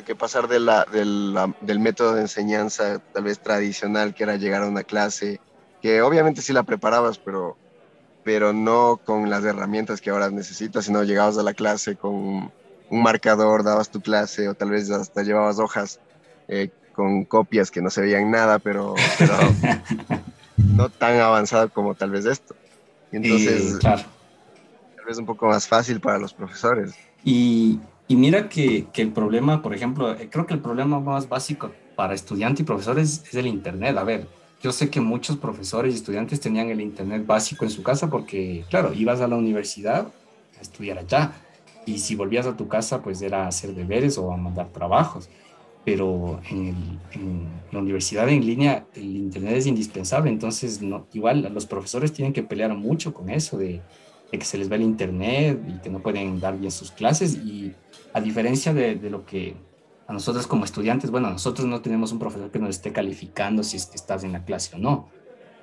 Porque 0.00 0.14
pasar 0.14 0.48
de 0.48 0.60
la, 0.60 0.86
de 0.90 1.04
la, 1.04 1.54
del 1.60 1.78
método 1.78 2.14
de 2.14 2.22
enseñanza 2.22 3.02
tal 3.12 3.24
vez 3.24 3.38
tradicional, 3.38 4.14
que 4.14 4.22
era 4.22 4.36
llegar 4.36 4.62
a 4.62 4.66
una 4.66 4.82
clase, 4.82 5.42
que 5.82 6.00
obviamente 6.00 6.40
sí 6.40 6.54
la 6.54 6.62
preparabas, 6.62 7.18
pero, 7.18 7.58
pero 8.24 8.54
no 8.54 8.98
con 9.04 9.28
las 9.28 9.44
herramientas 9.44 10.00
que 10.00 10.08
ahora 10.08 10.30
necesitas, 10.30 10.86
sino 10.86 11.04
llegabas 11.04 11.36
a 11.36 11.42
la 11.42 11.52
clase 11.52 11.96
con 11.96 12.14
un 12.14 13.02
marcador, 13.02 13.62
dabas 13.62 13.90
tu 13.90 14.00
clase 14.00 14.48
o 14.48 14.54
tal 14.54 14.70
vez 14.70 14.90
hasta 14.90 15.22
llevabas 15.22 15.58
hojas 15.58 16.00
eh, 16.48 16.70
con 16.94 17.26
copias 17.26 17.70
que 17.70 17.82
no 17.82 17.90
se 17.90 18.00
veían 18.00 18.30
nada, 18.30 18.58
pero, 18.58 18.94
pero 19.18 19.34
no 20.56 20.88
tan 20.88 21.20
avanzado 21.20 21.68
como 21.68 21.94
tal 21.94 22.08
vez 22.08 22.24
esto. 22.24 22.54
Y 23.12 23.16
entonces, 23.16 23.76
claro. 23.80 24.04
tal 24.96 25.04
vez 25.04 25.18
un 25.18 25.26
poco 25.26 25.46
más 25.46 25.68
fácil 25.68 26.00
para 26.00 26.18
los 26.18 26.32
profesores. 26.32 26.94
Y, 27.22 27.78
y 28.10 28.16
mira 28.16 28.48
que, 28.48 28.88
que, 28.92 29.02
el 29.02 29.12
problema, 29.12 29.62
por 29.62 29.72
ejemplo, 29.72 30.12
eh, 30.12 30.28
creo 30.28 30.44
que 30.44 30.52
el 30.52 30.58
problema 30.58 30.98
más 30.98 31.28
básico 31.28 31.70
para 31.94 32.12
estudiantes 32.12 32.62
y 32.62 32.64
profesores 32.64 33.22
es 33.24 33.34
el 33.36 33.46
Internet. 33.46 33.96
A 33.96 34.02
ver, 34.02 34.26
yo 34.60 34.72
sé 34.72 34.90
que 34.90 35.00
muchos 35.00 35.36
profesores 35.36 35.94
y 35.94 35.96
estudiantes 35.98 36.40
tenían 36.40 36.70
el 36.70 36.80
Internet 36.80 37.24
básico 37.24 37.64
en 37.64 37.70
su 37.70 37.84
casa 37.84 38.10
porque, 38.10 38.64
claro, 38.68 38.92
ibas 38.94 39.20
a 39.20 39.28
la 39.28 39.36
universidad 39.36 40.08
a 40.58 40.60
estudiar 40.60 40.98
allá. 40.98 41.34
Y 41.86 41.98
si 41.98 42.16
volvías 42.16 42.46
a 42.46 42.56
tu 42.56 42.66
casa, 42.66 43.00
pues 43.00 43.22
era 43.22 43.46
hacer 43.46 43.76
deberes 43.76 44.18
o 44.18 44.32
a 44.32 44.36
mandar 44.36 44.70
trabajos 44.70 45.30
pero 45.82 46.40
en, 46.50 47.00
en, 47.12 47.48
la 47.72 47.78
universidad 47.78 48.28
en 48.28 48.44
línea 48.44 48.84
el 48.94 49.16
Internet 49.16 49.56
es 49.56 49.66
indispensable, 49.66 50.30
entonces 50.30 50.82
no, 50.82 51.06
igual 51.14 51.50
los 51.54 51.64
profesores 51.64 52.12
tienen 52.12 52.34
que 52.34 52.42
pelear 52.42 52.74
mucho 52.74 53.14
con 53.14 53.30
eso 53.30 53.56
de, 53.56 53.80
de, 54.30 54.38
que 54.38 54.44
se 54.44 54.58
les 54.58 54.70
va 54.70 54.76
el 54.76 54.82
Internet 54.82 55.60
y 55.68 55.80
que 55.80 55.90
no 55.90 56.00
pueden 56.00 56.40
dar 56.40 56.58
bien 56.58 56.70
sus 56.70 56.90
clases. 56.90 57.36
Y 57.36 57.74
a 58.12 58.20
diferencia 58.20 58.74
de, 58.74 58.96
lo 59.10 59.24
que 59.24 59.56
a 60.06 60.12
nosotros 60.12 60.46
como 60.46 60.64
estudiantes, 60.64 61.10
bueno, 61.10 61.30
nosotros 61.30 61.66
no 61.66 61.80
tenemos 61.80 62.12
un 62.12 62.18
profesor 62.18 62.50
que 62.50 62.58
nos 62.58 62.70
esté 62.70 62.92
calificando 62.92 63.62
si 63.62 63.76
estás 63.76 64.24
en 64.24 64.32
la 64.32 64.44
clase 64.44 64.74
o 64.76 64.78
no, 64.78 65.08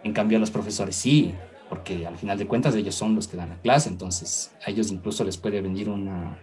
en 0.04 0.14
cambio 0.14 0.38
a 0.38 0.40
los 0.42 0.52
profesores 0.52 0.96
sí, 0.96 1.34
porque 1.70 2.08
al 2.08 2.18
final 2.18 2.38
de 2.38 2.48
cuentas 2.48 2.74
ellos 2.76 2.96
son 2.96 3.16
los 3.16 3.28
que 3.28 3.36
dan 3.36 3.50
la 3.50 3.62
clase, 3.62 3.90
entonces 3.90 4.52
a 4.66 4.72
ellos 4.72 4.90
incluso 4.92 5.24
les 5.26 5.38
puede 5.38 5.62
venir 5.62 5.90
una 5.90 6.40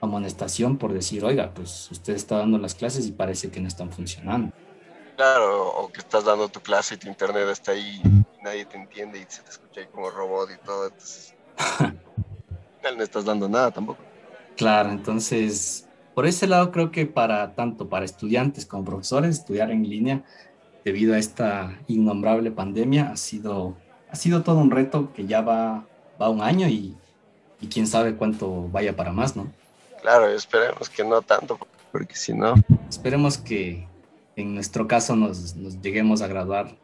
amonestación 0.00 0.78
por 0.78 0.92
decir, 0.92 1.24
oiga, 1.24 1.52
pues 1.52 1.90
usted 1.90 2.14
está 2.14 2.38
dando 2.38 2.58
las 2.58 2.74
clases 2.74 3.06
y 3.06 3.12
parece 3.12 3.50
que 3.50 3.60
no 3.60 3.68
están 3.68 3.90
funcionando. 3.90 4.52
Claro, 5.16 5.68
o 5.68 5.92
que 5.92 6.00
estás 6.00 6.24
dando 6.24 6.48
tu 6.48 6.60
clase 6.60 6.94
y 6.94 6.98
tu 6.98 7.08
internet 7.08 7.48
está 7.50 7.72
ahí 7.72 8.00
y 8.04 8.42
nadie 8.42 8.64
te 8.64 8.76
entiende 8.76 9.18
y 9.18 9.26
se 9.28 9.42
te 9.42 9.50
escucha 9.50 9.80
ahí 9.80 9.86
como 9.88 10.08
robot 10.08 10.50
y 10.50 10.64
todo, 10.64 10.86
entonces 10.86 11.34
no 12.96 13.02
estás 13.02 13.24
dando 13.24 13.48
nada 13.48 13.70
tampoco. 13.70 14.02
Claro, 14.56 14.90
entonces 14.90 15.88
por 16.14 16.26
ese 16.26 16.46
lado 16.46 16.70
creo 16.72 16.90
que 16.90 17.06
para 17.06 17.54
tanto 17.54 17.88
para 17.88 18.04
estudiantes 18.04 18.66
como 18.66 18.84
profesores 18.84 19.38
estudiar 19.38 19.70
en 19.70 19.88
línea 19.88 20.22
debido 20.84 21.14
a 21.14 21.18
esta 21.18 21.78
innombrable 21.86 22.50
pandemia 22.50 23.10
ha 23.10 23.16
sido 23.16 23.76
ha 24.10 24.16
sido 24.16 24.42
todo 24.42 24.58
un 24.58 24.70
reto 24.70 25.12
que 25.14 25.26
ya 25.26 25.40
va 25.40 25.86
va 26.20 26.28
un 26.28 26.42
año 26.42 26.68
y, 26.68 26.96
y 27.60 27.66
quién 27.68 27.86
sabe 27.86 28.14
cuánto 28.16 28.68
vaya 28.68 28.94
para 28.94 29.12
más, 29.12 29.36
¿no? 29.36 29.50
Claro, 30.02 30.28
esperemos 30.28 30.88
que 30.88 31.04
no 31.04 31.22
tanto, 31.22 31.58
porque 31.92 32.14
si 32.14 32.32
no... 32.34 32.54
Esperemos 32.88 33.38
que 33.38 33.86
en 34.36 34.54
nuestro 34.54 34.86
caso 34.86 35.16
nos, 35.16 35.56
nos 35.56 35.80
lleguemos 35.80 36.22
a 36.22 36.26
graduar 36.26 36.76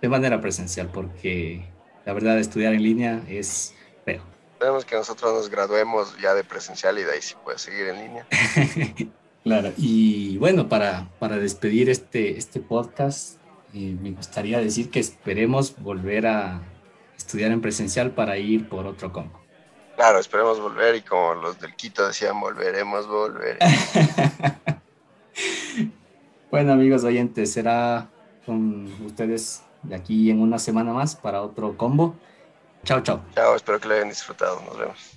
de 0.00 0.08
manera 0.08 0.40
presencial, 0.40 0.88
porque 0.92 1.64
la 2.04 2.12
verdad 2.12 2.38
estudiar 2.38 2.74
en 2.74 2.82
línea 2.82 3.22
es 3.28 3.74
feo. 4.06 4.22
Esperemos 4.52 4.86
que 4.86 4.96
nosotros 4.96 5.34
nos 5.34 5.50
graduemos 5.50 6.16
ya 6.18 6.32
de 6.32 6.42
presencial 6.42 6.98
y 6.98 7.02
de 7.02 7.12
ahí 7.12 7.20
sí 7.20 7.34
puede 7.44 7.58
seguir 7.58 7.88
en 7.88 7.96
línea. 7.96 8.26
claro, 9.44 9.72
y 9.76 10.38
bueno, 10.38 10.66
para, 10.66 11.10
para 11.18 11.36
despedir 11.36 11.90
este, 11.90 12.38
este 12.38 12.60
podcast, 12.60 13.36
eh, 13.74 13.94
me 14.00 14.12
gustaría 14.12 14.58
decir 14.58 14.90
que 14.90 15.00
esperemos 15.00 15.78
volver 15.78 16.26
a 16.26 16.62
estudiar 17.18 17.50
en 17.50 17.60
presencial 17.60 18.12
para 18.12 18.38
ir 18.38 18.68
por 18.68 18.86
otro 18.86 19.12
combo. 19.12 19.40
Claro, 19.96 20.18
esperemos 20.18 20.60
volver 20.60 20.94
y 20.94 21.02
como 21.02 21.34
los 21.34 21.60
del 21.60 21.74
Quito 21.74 22.06
decían, 22.06 22.40
volveremos, 22.40 23.08
volver. 23.08 23.58
bueno 26.50 26.72
amigos 26.72 27.04
oyentes, 27.04 27.52
será 27.52 28.08
con 28.46 28.90
ustedes 29.04 29.62
de 29.82 29.94
aquí 29.94 30.30
en 30.30 30.40
una 30.40 30.58
semana 30.58 30.92
más 30.92 31.16
para 31.16 31.42
otro 31.42 31.76
combo. 31.76 32.14
Chao, 32.86 33.00
chao. 33.02 33.20
Chao, 33.34 33.56
espero 33.56 33.80
que 33.80 33.88
lo 33.88 33.94
hayan 33.94 34.08
disfrutado. 34.08 34.62
Nos 34.62 34.78
vemos. 34.78 35.12